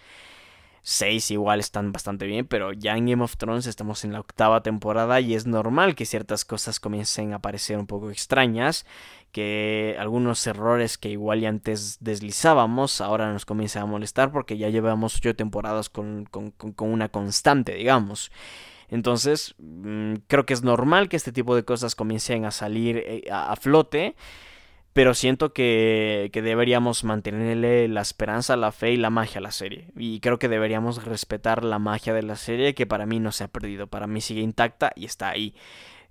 6 0.82 1.30
igual 1.32 1.60
están 1.60 1.92
bastante 1.92 2.26
bien, 2.26 2.46
pero 2.46 2.72
ya 2.72 2.96
en 2.96 3.06
Game 3.06 3.22
of 3.22 3.36
Thrones 3.36 3.66
estamos 3.66 4.04
en 4.04 4.12
la 4.12 4.20
octava 4.20 4.62
temporada 4.62 5.20
y 5.20 5.34
es 5.34 5.46
normal 5.46 5.94
que 5.94 6.06
ciertas 6.06 6.44
cosas 6.44 6.80
comiencen 6.80 7.32
a 7.32 7.40
parecer 7.40 7.78
un 7.78 7.86
poco 7.86 8.10
extrañas, 8.10 8.86
que 9.32 9.96
algunos 9.98 10.46
errores 10.46 10.98
que 10.98 11.10
igual 11.10 11.40
ya 11.40 11.48
antes 11.48 11.98
deslizábamos 12.00 13.00
ahora 13.00 13.32
nos 13.32 13.44
comienzan 13.44 13.82
a 13.82 13.86
molestar 13.86 14.32
porque 14.32 14.56
ya 14.56 14.68
llevamos 14.68 15.16
8 15.16 15.36
temporadas 15.36 15.88
con, 15.90 16.24
con, 16.24 16.50
con 16.50 16.90
una 16.90 17.08
constante, 17.08 17.74
digamos. 17.74 18.30
Entonces, 18.90 19.54
mm, 19.58 20.14
creo 20.26 20.46
que 20.46 20.54
es 20.54 20.62
normal 20.62 21.08
que 21.08 21.16
este 21.16 21.32
tipo 21.32 21.54
de 21.54 21.64
cosas 21.64 21.94
comiencen 21.94 22.46
a 22.46 22.50
salir 22.50 22.96
eh, 23.06 23.24
a 23.30 23.54
flote 23.56 24.16
pero 24.92 25.14
siento 25.14 25.52
que, 25.52 26.30
deberíamos 26.32 27.04
mantenerle 27.04 27.88
la 27.88 28.00
esperanza, 28.00 28.56
la 28.56 28.72
fe 28.72 28.92
y 28.92 28.96
la 28.96 29.10
magia 29.10 29.38
a 29.38 29.42
la 29.42 29.52
serie. 29.52 29.88
Y 29.96 30.20
creo 30.20 30.38
que 30.38 30.48
deberíamos 30.48 31.04
respetar 31.04 31.64
la 31.64 31.78
magia 31.78 32.14
de 32.14 32.22
la 32.22 32.36
serie 32.36 32.74
que 32.74 32.86
para 32.86 33.06
mí 33.06 33.20
no 33.20 33.32
se 33.32 33.44
ha 33.44 33.48
perdido, 33.48 33.86
para 33.86 34.06
mí 34.06 34.20
sigue 34.20 34.40
intacta 34.40 34.92
y 34.96 35.04
está 35.04 35.30
ahí. 35.30 35.54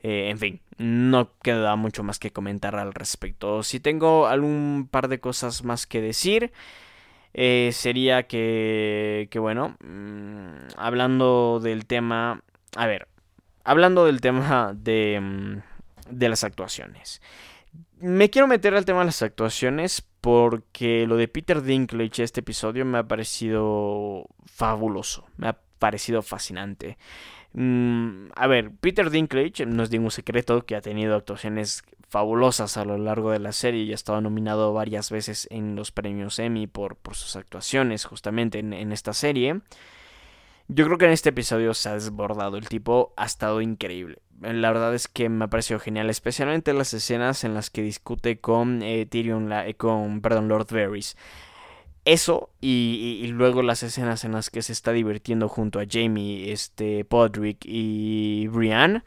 Eh, 0.03 0.29
en 0.29 0.37
fin, 0.37 0.61
no 0.77 1.31
queda 1.41 1.75
mucho 1.75 2.03
más 2.03 2.19
que 2.19 2.31
comentar 2.31 2.75
al 2.75 2.93
respecto. 2.93 3.63
Si 3.63 3.79
tengo 3.79 4.27
algún 4.27 4.87
par 4.89 5.07
de 5.07 5.19
cosas 5.19 5.63
más 5.63 5.87
que 5.87 6.01
decir, 6.01 6.51
eh, 7.33 7.71
sería 7.73 8.27
que, 8.27 9.27
que 9.31 9.39
bueno, 9.39 9.75
mm, 9.83 10.77
hablando 10.77 11.59
del 11.61 11.85
tema, 11.87 12.41
a 12.75 12.87
ver, 12.87 13.07
hablando 13.63 14.05
del 14.05 14.21
tema 14.21 14.73
de, 14.75 15.19
mm, 15.21 15.61
de 16.11 16.29
las 16.29 16.43
actuaciones 16.43 17.21
me 17.99 18.29
quiero 18.29 18.47
meter 18.47 18.75
al 18.75 18.85
tema 18.85 18.99
de 18.99 19.05
las 19.05 19.21
actuaciones 19.21 20.05
porque 20.21 21.05
lo 21.07 21.17
de 21.17 21.27
Peter 21.27 21.61
Dinklage 21.61 22.23
este 22.23 22.41
episodio 22.41 22.85
me 22.85 22.97
ha 22.97 23.07
parecido 23.07 24.27
fabuloso, 24.45 25.25
me 25.37 25.47
ha 25.47 25.57
parecido 25.79 26.21
fascinante. 26.21 26.97
Mm, 27.53 28.29
a 28.35 28.47
ver, 28.47 28.71
Peter 28.71 29.09
Dinklage 29.09 29.65
no 29.65 29.83
es 29.83 29.91
ningún 29.91 30.11
secreto 30.11 30.65
que 30.65 30.75
ha 30.75 30.81
tenido 30.81 31.15
actuaciones 31.15 31.83
fabulosas 32.09 32.77
a 32.77 32.85
lo 32.85 32.97
largo 32.97 33.31
de 33.31 33.39
la 33.39 33.51
serie 33.51 33.83
y 33.83 33.91
ha 33.91 33.95
estado 33.95 34.21
nominado 34.21 34.73
varias 34.73 35.11
veces 35.11 35.47
en 35.51 35.75
los 35.75 35.91
premios 35.91 36.39
Emmy 36.39 36.67
por, 36.67 36.97
sus 37.11 37.35
actuaciones 37.35 38.05
justamente 38.05 38.59
en, 38.59 38.73
en 38.73 38.91
esta 38.91 39.13
serie. 39.13 39.61
Yo 40.67 40.85
creo 40.85 40.97
que 40.97 41.05
en 41.05 41.11
este 41.11 41.29
episodio 41.29 41.73
se 41.73 41.89
ha 41.89 41.93
desbordado, 41.93 42.57
el 42.57 42.67
tipo 42.67 43.13
ha 43.15 43.25
estado 43.25 43.61
increíble 43.61 44.21
la 44.39 44.71
verdad 44.71 44.93
es 44.93 45.07
que 45.07 45.29
me 45.29 45.45
ha 45.45 45.49
parecido 45.49 45.79
genial, 45.79 46.09
especialmente 46.09 46.73
las 46.73 46.93
escenas 46.93 47.43
en 47.43 47.53
las 47.53 47.69
que 47.69 47.81
discute 47.81 48.39
con 48.39 48.81
eh, 48.83 49.05
Tyrion, 49.05 49.51
eh, 49.51 49.73
con, 49.75 50.21
perdón, 50.21 50.47
Lord 50.47 50.67
Varys. 50.71 51.17
Eso 52.05 52.51
y, 52.61 53.27
luego 53.33 53.63
las 53.63 53.83
escenas 53.83 54.23
en 54.23 54.31
las 54.31 54.49
que 54.49 54.61
se 54.61 54.71
está 54.71 54.93
divirtiendo 54.93 55.49
junto 55.49 55.79
a 55.79 55.85
Jamie, 55.89 56.53
este, 56.53 57.03
Podrick 57.03 57.65
y 57.65 58.47
Brienne 58.47 59.03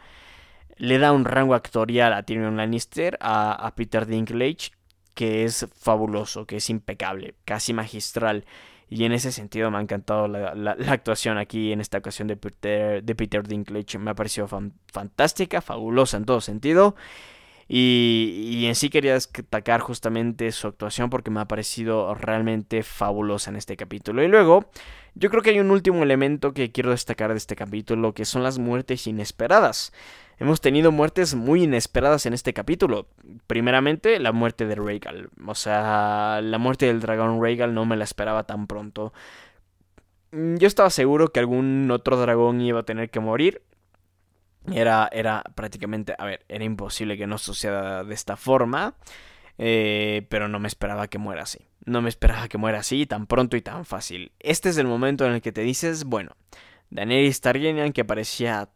le 0.76 0.98
da 0.98 1.12
un 1.12 1.24
rango 1.24 1.54
actorial 1.54 2.12
a 2.12 2.22
Tyrion 2.24 2.56
Lannister, 2.56 3.16
a 3.20 3.72
Peter 3.74 4.06
Dinklage, 4.06 4.72
que 5.14 5.44
es 5.44 5.66
fabuloso, 5.78 6.46
que 6.46 6.56
es 6.56 6.68
impecable, 6.70 7.34
casi 7.44 7.72
magistral. 7.72 8.44
Y 8.90 9.04
en 9.04 9.12
ese 9.12 9.30
sentido 9.30 9.70
me 9.70 9.78
ha 9.78 9.80
encantado 9.80 10.26
la, 10.26 10.72
actuación 10.88 11.38
aquí 11.38 11.72
en 11.72 11.80
esta 11.80 11.98
ocasión 11.98 12.26
de 12.26 12.36
Peter, 12.36 13.04
de 13.04 13.14
Peter 13.14 13.46
Dinklage. 13.46 13.98
Me 13.98 14.10
ha 14.10 14.14
parecido 14.14 14.48
fantástica, 14.48 15.62
fabulosa 15.62 16.16
en 16.16 16.24
todo 16.24 16.40
sentido. 16.40 16.96
Y, 17.72 18.48
y, 18.50 18.66
en 18.66 18.74
sí 18.74 18.90
quería 18.90 19.12
destacar 19.12 19.80
justamente 19.80 20.50
su 20.50 20.66
actuación 20.66 21.08
porque 21.08 21.30
me 21.30 21.38
ha 21.38 21.44
parecido 21.44 22.16
realmente 22.16 22.82
fabulosa 22.82 23.50
en 23.50 23.54
este 23.56 23.76
capítulo. 23.76 24.24
Y 24.24 24.28
luego, 24.28 24.68
yo 25.14 25.30
creo 25.30 25.40
que 25.40 25.50
hay 25.50 25.60
un 25.60 25.70
último 25.70 26.02
elemento 26.02 26.52
que 26.52 26.72
quiero 26.72 26.90
destacar 26.90 27.30
de 27.30 27.36
este 27.36 27.54
capítulo, 27.54 28.12
que 28.12 28.24
son 28.24 28.42
las 28.42 28.58
muertes 28.58 29.06
inesperadas. 29.06 29.92
Hemos 30.40 30.60
tenido 30.60 30.90
muertes 30.90 31.36
muy 31.36 31.62
inesperadas 31.62 32.26
en 32.26 32.32
este 32.32 32.52
capítulo. 32.52 33.06
Primeramente, 33.46 34.18
la 34.18 34.32
muerte 34.32 34.66
de 34.66 34.74
Rhaegal. 34.74 35.30
O 35.46 35.54
sea, 35.54 36.40
la 36.42 36.58
muerte 36.58 36.86
del 36.86 36.98
dragón 36.98 37.40
Rhaegal 37.40 37.72
no 37.72 37.86
me 37.86 37.96
la 37.96 38.02
esperaba 38.02 38.44
tan 38.48 38.66
pronto. 38.66 39.12
Mm, 40.32 40.56
yo 40.56 40.66
estaba 40.66 40.90
seguro 40.90 41.28
que 41.28 41.40
algún 41.40 41.88
otro 41.92 42.16
dragón 42.16 42.60
iba 42.62 42.80
a 42.80 42.84
tener 42.84 43.10
que 43.10 43.20
morir. 43.20 43.62
Era, 44.72 45.08
era 45.12 45.42
prácticamente, 45.54 46.14
a 46.18 46.24
ver, 46.24 46.44
era 46.48 46.64
imposible 46.64 47.16
que 47.16 47.26
no 47.26 47.38
suceda 47.38 48.04
de 48.04 48.14
esta 48.14 48.36
forma. 48.36 48.94
Eh, 49.62 50.26
pero 50.30 50.48
no 50.48 50.58
me 50.58 50.68
esperaba 50.68 51.08
que 51.08 51.18
muera 51.18 51.42
así. 51.42 51.68
No 51.84 52.00
me 52.00 52.08
esperaba 52.08 52.48
que 52.48 52.56
muera 52.56 52.78
así 52.78 53.04
tan 53.04 53.26
pronto 53.26 53.58
y 53.58 53.60
tan 53.60 53.84
fácil. 53.84 54.32
Este 54.38 54.70
es 54.70 54.78
el 54.78 54.86
momento 54.86 55.26
en 55.26 55.32
el 55.32 55.42
que 55.42 55.52
te 55.52 55.60
dices, 55.60 56.04
bueno, 56.04 56.34
Daenerys 56.88 57.42
Targaryen 57.42 57.92
que 57.92 58.06
parecía 58.06 58.70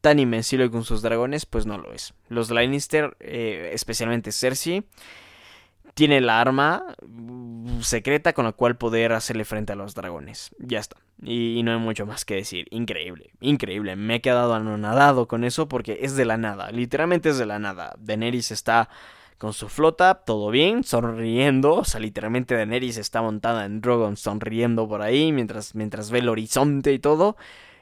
tan 0.00 0.18
invencible 0.18 0.70
con 0.70 0.84
sus 0.84 1.02
dragones, 1.02 1.46
pues 1.46 1.66
no 1.66 1.78
lo 1.78 1.92
es. 1.92 2.14
Los 2.28 2.50
Lannister, 2.50 3.16
eh, 3.20 3.70
especialmente 3.72 4.32
Cersei, 4.32 4.84
tiene 5.94 6.20
la 6.20 6.40
arma 6.40 6.84
mm, 7.06 7.80
secreta 7.80 8.32
con 8.32 8.44
la 8.44 8.52
cual 8.52 8.76
poder 8.76 9.12
hacerle 9.12 9.44
frente 9.44 9.72
a 9.72 9.76
los 9.76 9.94
dragones. 9.94 10.54
Ya 10.58 10.80
está. 10.80 10.96
Y, 11.22 11.62
no 11.64 11.72
hay 11.72 11.78
mucho 11.78 12.06
más 12.06 12.24
que 12.24 12.34
decir. 12.34 12.66
Increíble, 12.70 13.30
increíble. 13.40 13.96
Me 13.96 14.16
he 14.16 14.20
quedado 14.20 14.54
anonadado 14.54 15.26
con 15.28 15.44
eso 15.44 15.68
porque 15.68 15.98
es 16.02 16.16
de 16.16 16.24
la 16.24 16.36
nada. 16.36 16.70
Literalmente 16.70 17.30
es 17.30 17.38
de 17.38 17.46
la 17.46 17.58
nada. 17.58 17.94
Daenerys 17.98 18.50
está 18.50 18.88
con 19.38 19.52
su 19.52 19.68
flota, 19.68 20.22
todo 20.24 20.50
bien, 20.50 20.84
sonriendo. 20.84 21.74
O 21.76 21.84
sea, 21.84 22.00
literalmente 22.00 22.54
Daenerys 22.54 22.98
está 22.98 23.22
montada 23.22 23.64
en 23.64 23.80
Drogon 23.80 24.16
sonriendo 24.16 24.88
por 24.88 25.02
ahí 25.02 25.32
mientras, 25.32 25.74
mientras 25.74 26.10
ve 26.10 26.18
el 26.18 26.28
horizonte 26.28 26.92
y 26.92 26.98
todo. 26.98 27.36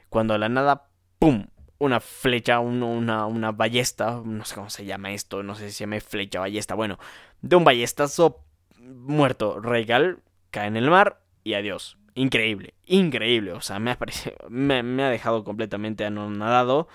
Cuando 0.09 0.33
de 0.33 0.39
la 0.39 0.49
nada, 0.49 0.87
¡pum! 1.19 1.47
Una 1.79 1.99
flecha, 1.99 2.59
una, 2.59 3.25
una 3.25 3.51
ballesta, 3.51 4.21
no 4.23 4.45
sé 4.45 4.55
cómo 4.55 4.69
se 4.69 4.85
llama 4.85 5.11
esto, 5.11 5.43
no 5.43 5.55
sé 5.55 5.69
si 5.69 5.77
se 5.77 5.83
llama 5.83 5.99
flecha, 5.99 6.39
ballesta, 6.39 6.75
bueno, 6.75 6.97
de 7.41 7.55
un 7.55 7.63
ballestazo 7.63 8.43
muerto, 8.79 9.59
Regal 9.59 10.19
cae 10.51 10.67
en 10.67 10.77
el 10.77 10.89
mar 10.89 11.21
y 11.43 11.55
adiós. 11.55 11.97
Increíble, 12.15 12.75
increíble, 12.85 13.53
o 13.53 13.61
sea, 13.61 13.79
me 13.79 13.91
ha, 13.91 13.97
parecido, 13.97 14.35
me, 14.49 15.03
ha 15.03 15.09
dejado 15.09 15.43
completamente 15.43 16.05
anonadado 16.05 16.87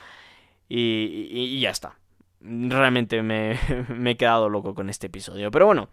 y, 0.69 1.29
y, 1.31 1.61
ya 1.61 1.71
está. 1.71 1.99
Realmente 2.41 3.21
me, 3.23 3.59
me, 3.89 4.13
he 4.13 4.17
quedado 4.17 4.49
loco 4.49 4.75
con 4.75 4.89
este 4.91 5.09
episodio, 5.09 5.51
pero 5.51 5.67
bueno, 5.67 5.89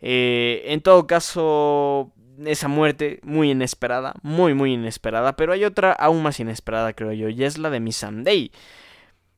eh, 0.00 0.62
en 0.66 0.80
todo 0.80 1.06
caso, 1.06 2.12
esa 2.44 2.68
muerte 2.68 3.20
muy 3.22 3.50
inesperada, 3.50 4.14
muy 4.22 4.54
muy 4.54 4.74
inesperada, 4.74 5.36
pero 5.36 5.52
hay 5.52 5.64
otra 5.64 5.92
aún 5.92 6.22
más 6.22 6.40
inesperada 6.40 6.92
creo 6.92 7.12
yo, 7.12 7.28
y 7.28 7.44
es 7.44 7.58
la 7.58 7.70
de 7.70 7.80
Miss 7.80 7.96
Sunday. 7.96 8.50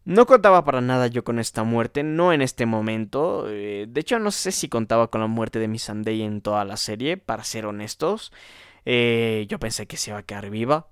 No 0.04 0.24
contaba 0.26 0.64
para 0.64 0.80
nada 0.80 1.08
yo 1.08 1.24
con 1.24 1.40
esta 1.40 1.64
muerte, 1.64 2.04
no 2.04 2.32
en 2.32 2.40
este 2.40 2.64
momento. 2.64 3.46
Eh, 3.48 3.86
de 3.88 4.00
hecho, 4.00 4.20
no 4.20 4.30
sé 4.30 4.52
si 4.52 4.68
contaba 4.68 5.10
con 5.10 5.20
la 5.20 5.26
muerte 5.26 5.58
de 5.58 5.66
Miss 5.66 5.82
Sunday 5.82 6.22
en 6.22 6.42
toda 6.42 6.64
la 6.64 6.76
serie, 6.76 7.16
para 7.16 7.42
ser 7.42 7.66
honestos. 7.66 8.32
Eh, 8.84 9.46
yo 9.48 9.58
pensé 9.58 9.88
que 9.88 9.96
se 9.96 10.10
iba 10.10 10.20
a 10.20 10.22
quedar 10.22 10.48
viva. 10.48 10.86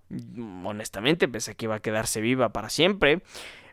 Honestamente, 0.65 1.29
pensé 1.29 1.55
que 1.55 1.67
iba 1.67 1.77
a 1.77 1.81
quedarse 1.81 2.21
viva 2.21 2.53
para 2.53 2.69
siempre. 2.69 3.23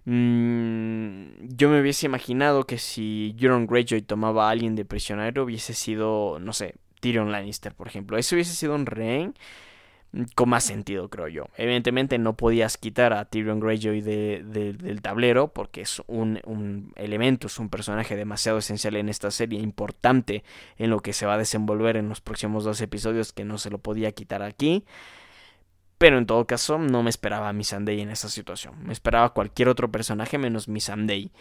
Mm, 0.06 1.48
yo 1.56 1.70
me 1.70 1.80
hubiese 1.80 2.08
imaginado 2.08 2.66
que 2.66 2.78
si 2.78 3.36
Euron 3.40 3.68
Greyjoy 3.68 4.02
tomaba 4.02 4.48
a 4.48 4.52
alguien 4.52 4.76
de 4.76 4.86
prisionero 4.86 5.44
hubiese 5.44 5.74
sido, 5.74 6.40
no 6.40 6.54
sé, 6.54 6.76
Tyrion 7.00 7.32
Lannister, 7.32 7.74
por 7.74 7.88
ejemplo. 7.88 8.18
Eso 8.18 8.36
hubiese 8.36 8.54
sido 8.54 8.76
un 8.76 8.86
rehén 8.86 9.36
con 10.36 10.50
más 10.50 10.64
sentido, 10.66 11.10
creo 11.10 11.28
yo. 11.28 11.46
Evidentemente 11.56 12.18
no 12.18 12.36
podías 12.36 12.78
quitar 12.78 13.14
a 13.14 13.26
Tyrion 13.26 13.60
Greyjoy 13.60 14.02
del 14.02 15.02
tablero 15.02 15.50
porque 15.50 15.82
es 15.82 16.02
un, 16.08 16.92
elemento, 16.96 17.48
es 17.48 17.60
un 17.60 17.70
personaje 17.70 18.16
demasiado 18.16 18.58
esencial 18.58 18.98
en 18.98 19.08
esta 19.08 19.32
serie, 19.32 19.60
importante 19.60 20.44
en 20.78 20.90
lo 20.90 21.00
que 21.00 21.14
se 21.14 21.26
va 21.26 21.36
a 21.36 21.38
desenvolver 21.38 21.96
en 21.96 22.10
los 22.10 22.22
próximos 22.22 22.64
dos 22.64 22.82
episodios 22.82 23.32
que 23.32 23.46
no 23.46 23.58
se 23.58 23.70
lo 23.70 23.78
podía 23.78 24.12
quitar 24.12 24.42
aquí. 24.42 24.84
Pero 26.02 26.18
en 26.18 26.26
todo 26.26 26.48
caso 26.48 26.80
no 26.80 27.04
me 27.04 27.12
esperaba 27.12 27.48
a 27.48 27.54
Missandei 27.54 28.02
en 28.02 28.10
esa 28.10 28.28
situación. 28.28 28.74
Me 28.84 28.92
esperaba 28.92 29.36
cualquier 29.36 29.70
otro 29.70 29.92
personaje 29.92 30.40
menos 30.40 30.68
Missandei. 30.68 31.32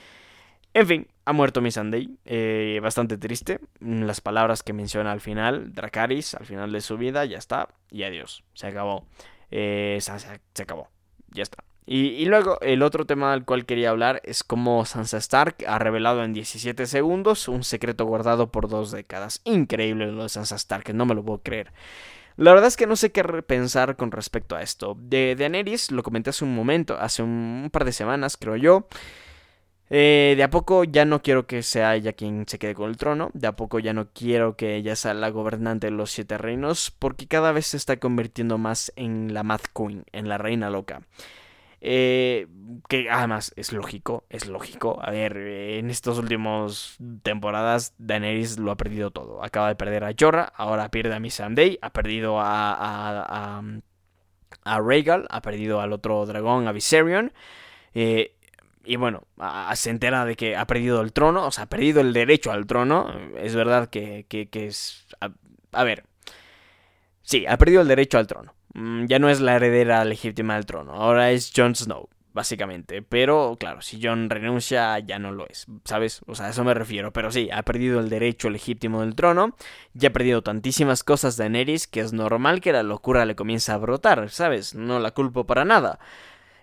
En 0.75 0.87
fin, 0.87 1.09
ha 1.25 1.33
muerto 1.33 1.63
Missandei. 1.63 2.11
Eh, 2.27 2.79
bastante 2.83 3.17
triste. 3.17 3.61
Las 3.79 4.21
palabras 4.21 4.63
que 4.63 4.75
menciona 4.75 5.13
al 5.13 5.23
final, 5.23 5.73
Dracaris, 5.73 6.35
al 6.35 6.45
final 6.45 6.73
de 6.73 6.83
su 6.83 6.99
vida, 6.99 7.25
ya 7.25 7.39
está. 7.39 7.71
Y 7.91 8.03
adiós. 8.03 8.45
Se 8.53 8.67
acabó. 8.67 9.07
Eh, 9.51 9.97
se, 10.03 10.63
acabó. 10.63 10.91
Ya 11.31 11.43
está. 11.43 11.65
Y, 11.87 12.27
luego, 12.27 12.61
el 12.61 12.83
otro 12.83 13.07
tema 13.07 13.33
del 13.33 13.47
cual 13.47 13.65
quería 13.65 13.89
hablar 13.89 14.21
es 14.25 14.45
cómo 14.45 14.85
Sansa 14.85 15.17
Stark 15.17 15.57
ha 15.67 15.79
revelado 15.79 16.23
en 16.23 16.35
17 16.35 16.85
segundos 16.85 17.49
un 17.49 17.65
secreto 17.65 18.05
guardado 18.05 18.53
por 18.53 18.69
dos 18.69 18.91
décadas. 18.91 19.41
Increíble 19.45 20.13
lo 20.13 20.25
de 20.25 20.29
Sansa 20.29 20.57
Stark, 20.57 20.93
no 20.93 21.07
me 21.07 21.15
lo 21.15 21.25
puedo 21.25 21.39
creer. 21.39 21.73
La 22.41 22.55
verdad 22.55 22.69
es 22.69 22.79
que 22.79 22.87
no 22.87 22.97
sé 22.97 23.13
qué 23.13 23.23
pensar 23.43 23.97
con 23.97 24.11
respecto 24.13 24.57
a 24.57 24.63
esto. 24.63 24.97
De 24.99 25.37
Daenerys, 25.37 25.91
lo 25.91 26.03
comenté 26.03 26.31
hace 26.31 26.43
un 26.43 26.55
momento, 26.55 26.97
hace 26.99 27.23
un 27.23 27.69
par 27.71 27.85
de 27.85 27.93
semanas, 27.93 28.39
creo 28.39 28.57
yo. 28.57 28.89
Eh, 29.91 30.33
de 30.39 30.43
a 30.43 30.49
poco 30.49 30.85
ya 30.85 31.05
no 31.05 31.21
quiero 31.21 31.47
que 31.47 31.63
sea 31.63 31.95
ella 31.97 32.15
quien 32.15 32.47
se 32.49 32.59
quede 32.59 32.75
con 32.75 32.89
el 32.89 32.97
trono, 32.97 33.31
de 33.35 33.47
a 33.47 33.57
poco 33.57 33.79
ya 33.79 33.93
no 33.93 34.09
quiero 34.15 34.57
que 34.57 34.77
ella 34.77 34.97
sea 34.97 35.13
la 35.13 35.29
gobernante 35.29 35.89
de 35.89 35.91
los 35.91 36.13
siete 36.13 36.39
reinos, 36.39 36.91
porque 36.99 37.29
cada 37.29 37.53
vez 37.53 37.67
se 37.67 37.77
está 37.77 37.99
convirtiendo 37.99 38.57
más 38.57 38.91
en 38.97 39.35
la 39.35 39.43
Mad 39.43 39.61
Queen, 39.75 40.05
en 40.13 40.31
la 40.31 40.39
reina 40.39 40.71
loca. 40.71 41.03
Eh, 41.83 42.47
que 42.89 43.09
además 43.11 43.53
es 43.57 43.73
lógico, 43.73 44.25
es 44.29 44.47
lógico. 44.47 44.99
A 45.03 45.11
ver, 45.11 45.37
en 45.37 45.91
estas 45.91 46.19
últimas 46.19 46.97
temporadas 47.23 47.95
Daenerys 47.99 48.59
lo 48.59 48.71
ha 48.71 48.77
perdido 48.77 49.11
todo. 49.11 49.43
Acaba 49.43 49.69
de 49.69 49.77
perder 49.77 50.05
a 50.05 50.15
Jorah, 50.19 50.53
ahora 50.57 50.91
pierde 50.91 51.15
a 51.15 51.21
Missandei, 51.21 51.79
ha 51.83 51.91
perdido 51.93 52.41
a, 52.41 52.73
a, 52.73 53.59
a, 53.59 53.63
a 54.65 54.81
Rhaegal, 54.81 55.27
ha 55.31 55.43
perdido 55.43 55.81
al 55.81 55.93
otro 55.93 56.27
dragón, 56.27 56.69
a 56.69 56.73
Viserion. 56.73 57.33
Eh, 57.95 58.37
y 58.85 58.97
bueno, 58.97 59.27
se 59.75 59.91
entera 59.91 60.25
de 60.25 60.37
que 60.37 60.57
ha 60.57 60.67
perdido 60.67 61.01
el 61.01 61.13
trono, 61.13 61.47
o 61.47 61.51
sea, 61.51 61.65
ha 61.65 61.69
perdido 61.69 62.01
el 62.01 62.13
derecho 62.13 62.51
al 62.51 62.67
trono. 62.67 63.13
Es 63.37 63.55
verdad 63.55 63.89
que, 63.89 64.27
que, 64.29 64.67
es... 64.67 65.07
A, 65.73 65.85
ver. 65.85 66.05
Sí, 67.23 67.47
ha 67.47 67.57
perdido 67.59 67.83
el 67.83 67.89
derecho 67.89 68.19
al 68.19 68.27
trono. 68.27 68.55
Mm, 68.75 69.07
ya 69.07 69.19
no 69.19 69.29
es 69.29 69.41
la 69.41 69.57
heredera 69.57 70.05
legítima 70.05 70.55
del 70.55 70.67
trono, 70.67 70.93
ahora 70.93 71.31
es 71.33 71.53
Jon 71.55 71.75
Snow, 71.75 72.09
básicamente. 72.33 73.03
Pero 73.03 73.57
claro, 73.59 73.81
si 73.83 74.01
Jon 74.03 74.31
renuncia, 74.31 74.99
ya 75.01 75.19
no 75.19 75.33
lo 75.33 75.49
es, 75.49 75.67
¿sabes? 75.85 76.21
O 76.27 76.35
sea, 76.35 76.47
a 76.47 76.51
eso 76.51 76.65
me 76.65 76.75
refiero. 76.75 77.13
Pero 77.13 77.33
sí, 77.33 77.49
ha 77.53 77.63
perdido 77.63 78.01
el 78.01 78.09
derecho 78.09 78.51
legítimo 78.51 79.01
del 79.01 79.15
trono, 79.15 79.57
ya 79.95 80.11
ha 80.11 80.13
perdido 80.13 80.43
tantísimas 80.43 81.03
cosas 81.05 81.37
de 81.37 81.45
Daenerys 81.45 81.87
que 81.87 82.01
es 82.01 82.13
normal 82.13 82.61
que 82.61 82.73
la 82.73 82.83
locura 82.83 83.25
le 83.25 83.35
comience 83.37 83.73
a 83.73 83.77
brotar, 83.77 84.31
¿sabes? 84.31 84.75
No 84.75 85.01
la 85.01 85.11
culpo 85.13 85.47
para 85.47 85.65
nada. 85.65 85.99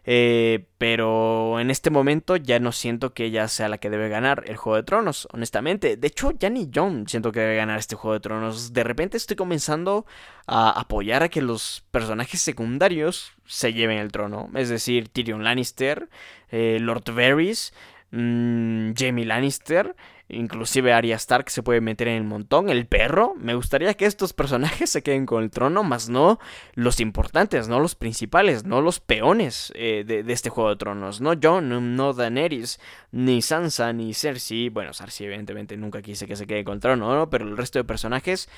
Eh, 0.10 0.68
pero 0.78 1.60
en 1.60 1.70
este 1.70 1.90
momento 1.90 2.38
ya 2.38 2.60
no 2.60 2.72
siento 2.72 3.14
que 3.14 3.26
ella 3.26 3.50
sea 3.50 3.68
la 3.68 3.78
que 3.78 3.90
debe 3.90 4.08
ganar 4.08 4.46
el 4.48 4.56
Juego 4.56 4.78
de 4.78 4.84
Tronos, 4.84 5.28
honestamente. 5.34 5.98
De 5.98 6.08
hecho, 6.08 6.32
ya 6.32 6.50
ni 6.50 6.72
John 6.74 7.10
siento 7.10 7.34
que 7.34 7.42
debe 7.42 7.58
ganar 7.58 7.78
este 7.78 7.98
Juego 7.98 8.14
de 8.14 8.22
Tronos. 8.22 8.72
De 8.72 8.86
repente 8.86 9.18
estoy 9.18 9.36
comenzando 9.36 10.06
a 10.48 10.70
apoyar 10.80 11.24
a 11.24 11.30
que 11.30 11.42
los 11.42 11.84
personajes 11.92 12.42
secundarios 12.42 13.34
se 13.46 13.74
lleven 13.74 13.98
el 13.98 14.14
trono. 14.14 14.50
Es 14.56 14.70
decir, 14.70 15.10
Tyrion 15.10 15.44
Lannister, 15.44 16.08
eh, 16.52 16.78
Lord 16.80 17.12
Varys, 17.14 17.74
mmm, 18.12 18.92
Jamie 18.96 19.26
Lannister. 19.26 19.94
Inclusive 20.30 20.92
Arya 20.92 21.16
Stark 21.16 21.50
se 21.50 21.64
puede 21.64 21.80
meter 21.80 22.10
en 22.10 22.16
el 22.16 22.24
montón. 22.24 22.70
El 22.70 22.86
perro. 22.86 23.34
Me 23.38 23.56
gustaría 23.56 23.94
que 23.94 24.06
estos 24.06 24.34
personajes 24.34 24.90
se 24.90 25.04
queden 25.04 25.26
con 25.26 25.44
el 25.44 25.50
trono, 25.50 25.84
más 25.84 26.10
no 26.10 26.40
los 26.74 27.00
importantes, 27.00 27.68
no 27.68 27.80
los 27.80 27.96
principales, 27.96 28.66
no 28.66 28.82
los 28.82 29.00
peones 29.00 29.72
eh, 29.76 30.04
de, 30.06 30.24
este 30.32 30.50
Juego 30.50 30.70
de 30.70 30.76
Tronos. 30.76 31.22
No 31.22 31.34
Jon, 31.42 31.96
no 31.96 32.14
Daenerys, 32.14 32.80
ni 33.12 33.42
Sansa, 33.42 33.94
ni 33.94 34.14
Cersei. 34.14 34.70
Bueno, 34.70 34.94
Cersei 34.94 35.28
evidentemente 35.28 35.78
nunca 35.78 36.02
quise 36.02 36.28
que 36.28 36.36
se 36.36 36.46
quede 36.46 36.64
con 36.64 36.76
el 36.76 36.80
trono, 36.82 37.16
¿no? 37.16 37.30
Pero 37.30 37.46
el 37.46 37.56
resto 37.56 37.80
de 37.80 37.86
personajes 37.86 38.50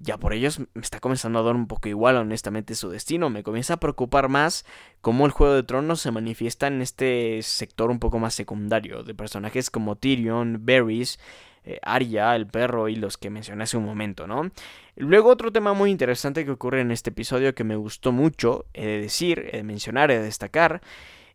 ya 0.00 0.16
por 0.16 0.32
ellos 0.32 0.60
me 0.60 0.82
está 0.82 1.00
comenzando 1.00 1.38
a 1.38 1.42
dar 1.42 1.56
un 1.56 1.66
poco 1.66 1.88
igual 1.88 2.16
honestamente 2.16 2.74
su 2.74 2.88
destino. 2.88 3.30
Me 3.30 3.42
comienza 3.42 3.74
a 3.74 3.80
preocupar 3.80 4.28
más 4.28 4.64
cómo 5.00 5.26
el 5.26 5.32
Juego 5.32 5.54
de 5.54 5.62
Tronos 5.62 6.00
se 6.00 6.10
manifiesta 6.10 6.68
en 6.68 6.82
este 6.82 7.40
sector 7.42 7.90
un 7.90 7.98
poco 7.98 8.18
más 8.18 8.34
secundario, 8.34 9.02
de 9.02 9.14
personajes 9.14 9.70
como 9.70 9.96
Tyrion, 9.96 10.64
Varys, 10.64 11.18
eh, 11.64 11.80
Arya, 11.82 12.34
el 12.36 12.46
perro 12.46 12.88
y 12.88 12.96
los 12.96 13.18
que 13.18 13.30
mencioné 13.30 13.64
hace 13.64 13.76
un 13.76 13.84
momento, 13.84 14.26
¿no? 14.26 14.50
Luego 14.96 15.30
otro 15.30 15.52
tema 15.52 15.74
muy 15.74 15.90
interesante 15.90 16.44
que 16.44 16.52
ocurre 16.52 16.80
en 16.80 16.90
este 16.90 17.10
episodio 17.10 17.54
que 17.54 17.64
me 17.64 17.76
gustó 17.76 18.12
mucho, 18.12 18.66
he 18.74 18.86
de 18.86 19.00
decir, 19.00 19.50
he 19.52 19.58
de 19.58 19.64
mencionar, 19.64 20.10
he 20.10 20.18
de 20.18 20.24
destacar, 20.24 20.80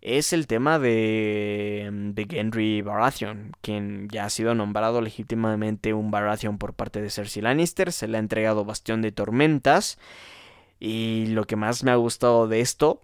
es 0.04 0.34
el 0.34 0.48
tema 0.48 0.80
de, 0.80 1.89
de 2.13 2.26
Gendry 2.30 2.82
Baratheon, 2.82 3.54
quien 3.62 4.10
ya 4.10 4.26
ha 4.26 4.30
sido 4.30 4.54
nombrado 4.54 5.00
legítimamente 5.02 5.94
un 5.94 6.12
Baratheon 6.12 6.58
por 6.58 6.74
parte 6.74 7.02
de 7.02 7.10
Cersei 7.10 7.42
Lannister, 7.42 7.94
se 7.94 8.10
le 8.10 8.18
ha 8.18 8.20
entregado 8.20 8.66
Bastión 8.66 9.02
de 9.02 9.13
Tormentas, 9.13 9.98
y 10.78 11.28
lo 11.28 11.46
que 11.46 11.56
más 11.56 11.86
me 11.86 11.92
ha 11.92 11.96
gustado 11.96 12.50
de 12.50 12.60
esto 12.60 13.02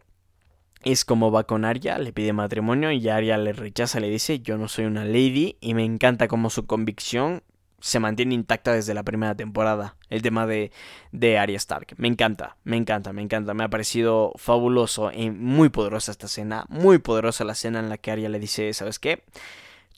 es 0.84 1.06
cómo 1.06 1.32
va 1.32 1.46
con 1.46 1.64
Arya, 1.64 1.98
le 2.00 2.12
pide 2.12 2.34
matrimonio 2.34 2.92
y 2.92 3.08
Arya 3.08 3.38
le 3.38 3.54
rechaza, 3.54 4.02
le 4.02 4.10
dice 4.10 4.40
yo 4.40 4.58
no 4.58 4.68
soy 4.68 4.86
una 4.86 5.06
lady 5.06 5.56
y 5.62 5.76
me 5.76 5.86
encanta 5.86 6.28
como 6.28 6.50
su 6.50 6.66
convicción 6.66 7.44
se 7.82 8.00
mantiene 8.00 8.34
intacta 8.34 8.74
desde 8.74 8.94
la 8.94 9.04
primera 9.04 9.36
temporada. 9.36 9.96
El 10.10 10.22
tema 10.22 10.46
de, 10.46 10.72
de 11.12 11.38
Arya 11.38 11.58
Stark. 11.58 11.96
Me 11.98 12.08
encanta, 12.08 12.58
me 12.64 12.78
encanta, 12.78 13.14
me 13.14 13.22
encanta. 13.22 13.54
Me 13.54 13.64
ha 13.64 13.70
parecido 13.70 14.34
fabuloso 14.36 15.12
y 15.12 15.30
muy 15.32 15.70
poderosa 15.70 16.12
esta 16.12 16.28
escena. 16.28 16.66
Muy 16.70 17.00
poderosa 17.00 17.44
la 17.44 17.54
escena 17.54 17.80
en 17.80 17.90
la 17.90 17.98
que 17.98 18.12
Arya 18.12 18.30
le 18.30 18.40
dice, 18.40 18.74
¿sabes 18.74 19.00
qué? 19.00 19.24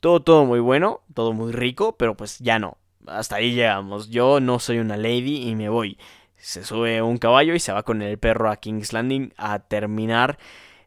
Todo, 0.00 0.20
todo 0.20 0.44
muy 0.44 0.60
bueno, 0.60 1.00
todo 1.14 1.32
muy 1.32 1.52
rico, 1.52 1.96
pero 1.96 2.16
pues 2.16 2.38
ya 2.38 2.58
no. 2.58 2.76
Hasta 3.06 3.36
ahí 3.36 3.54
llegamos. 3.54 4.08
Yo 4.10 4.40
no 4.40 4.58
soy 4.58 4.78
una 4.78 4.96
lady 4.96 5.48
y 5.48 5.54
me 5.54 5.68
voy. 5.68 5.98
Se 6.36 6.64
sube 6.64 7.02
un 7.02 7.18
caballo 7.18 7.54
y 7.54 7.60
se 7.60 7.72
va 7.72 7.84
con 7.84 8.02
el 8.02 8.18
perro 8.18 8.50
a 8.50 8.56
King's 8.56 8.92
Landing 8.92 9.32
a 9.36 9.60
terminar 9.60 10.38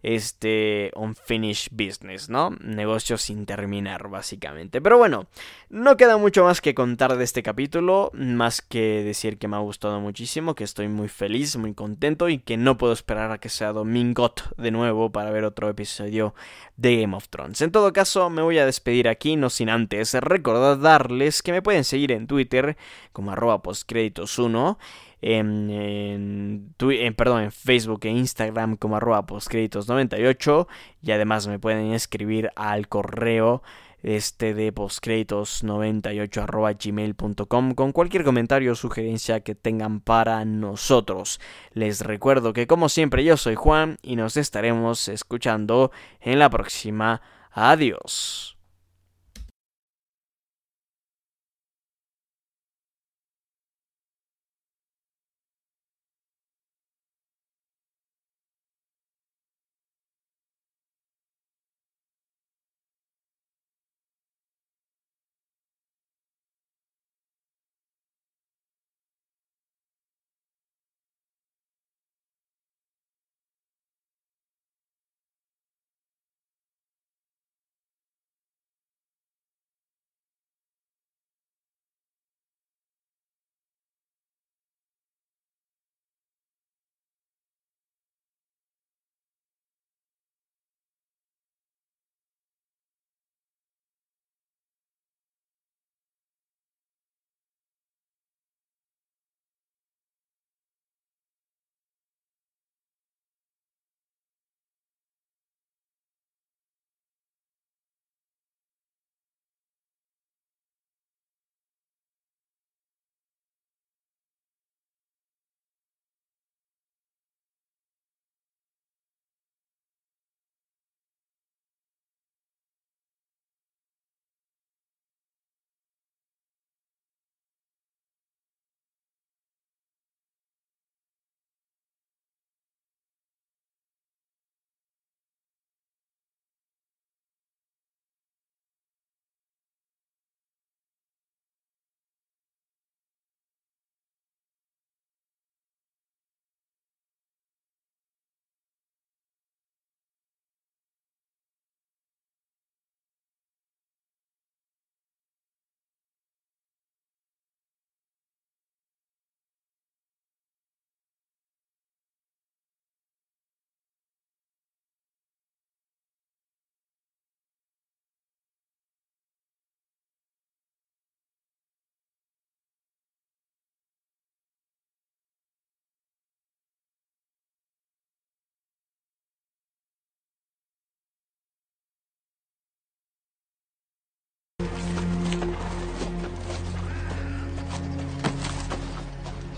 este 0.05 0.91
unfinished 0.95 1.71
business, 1.71 2.29
¿no? 2.29 2.51
Negocio 2.61 3.17
sin 3.17 3.47
terminar, 3.47 4.07
básicamente. 4.07 4.79
Pero 4.79 4.99
bueno, 4.99 5.25
no 5.69 5.97
queda 5.97 6.17
mucho 6.17 6.43
más 6.43 6.61
que 6.61 6.75
contar 6.75 7.17
de 7.17 7.23
este 7.23 7.41
capítulo, 7.41 8.11
más 8.13 8.61
que 8.61 9.03
decir 9.03 9.39
que 9.39 9.47
me 9.47 9.55
ha 9.55 9.61
gustado 9.61 9.99
muchísimo, 9.99 10.53
que 10.53 10.63
estoy 10.63 10.89
muy 10.89 11.07
feliz, 11.07 11.57
muy 11.57 11.73
contento 11.73 12.29
y 12.29 12.37
que 12.37 12.55
no 12.55 12.77
puedo 12.77 12.93
esperar 12.93 13.31
a 13.31 13.39
que 13.39 13.49
sea 13.49 13.73
Domingot 13.73 14.55
de 14.57 14.69
nuevo 14.69 15.11
para 15.11 15.31
ver 15.31 15.43
otro 15.43 15.69
episodio 15.69 16.35
de 16.77 17.01
Game 17.01 17.15
of 17.15 17.29
Thrones. 17.29 17.61
En 17.61 17.71
todo 17.71 17.91
caso, 17.91 18.29
me 18.29 18.43
voy 18.43 18.59
a 18.59 18.65
despedir 18.67 19.07
aquí, 19.07 19.35
no 19.35 19.49
sin 19.49 19.69
antes 19.69 20.13
recordarles 20.13 21.41
que 21.41 21.51
me 21.51 21.63
pueden 21.63 21.83
seguir 21.83 22.11
en 22.11 22.27
Twitter 22.27 22.77
como 23.11 23.31
arroba 23.31 23.63
postcréditos1 23.63 24.77
en, 25.25 26.75
perdón, 27.17 27.43
en 27.43 27.51
Facebook 27.51 28.01
e 28.03 28.09
Instagram 28.09 28.75
como 28.77 28.97
arroba 28.97 29.25
postcréditos98 29.25 30.67
y 31.01 31.11
además 31.11 31.47
me 31.47 31.57
pueden 31.57 31.93
escribir 31.93 32.51
al 32.55 32.87
correo 32.87 33.63
este 34.03 34.53
de 34.53 34.71
postcréditos98 34.71 36.43
arroba 36.43 36.73
gmail.com 36.73 37.73
con 37.73 37.91
cualquier 37.91 38.23
comentario 38.23 38.73
o 38.73 38.75
sugerencia 38.75 39.39
que 39.39 39.55
tengan 39.55 39.99
para 39.99 40.45
nosotros. 40.45 41.39
Les 41.73 42.01
recuerdo 42.01 42.53
que 42.53 42.67
como 42.67 42.87
siempre 42.87 43.23
yo 43.23 43.35
soy 43.35 43.55
Juan 43.55 43.97
y 44.03 44.17
nos 44.17 44.37
estaremos 44.37 45.07
escuchando 45.07 45.91
en 46.21 46.37
la 46.37 46.51
próxima. 46.51 47.21
Adiós. 47.51 48.54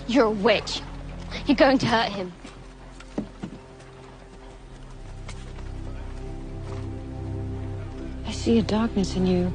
You're 0.07 0.25
a 0.25 0.31
witch. 0.31 0.81
You're 1.45 1.57
going 1.57 1.77
to 1.79 1.85
hurt 1.85 2.09
him. 2.09 2.31
I 8.25 8.31
see 8.31 8.57
a 8.57 8.61
darkness 8.61 9.15
in 9.15 9.27
you. 9.27 9.51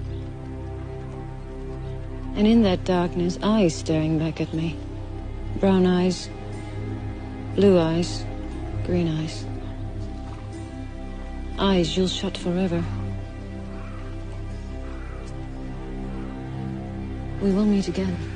And 2.34 2.46
in 2.46 2.62
that 2.62 2.84
darkness, 2.84 3.38
eyes 3.42 3.74
staring 3.74 4.18
back 4.18 4.40
at 4.40 4.52
me. 4.52 4.76
Brown 5.58 5.86
eyes, 5.86 6.28
blue 7.54 7.78
eyes, 7.78 8.24
green 8.84 9.08
eyes. 9.08 9.46
Eyes 11.58 11.96
you'll 11.96 12.08
shut 12.08 12.36
forever. 12.36 12.84
We 17.40 17.52
will 17.52 17.66
meet 17.66 17.88
again. 17.88 18.31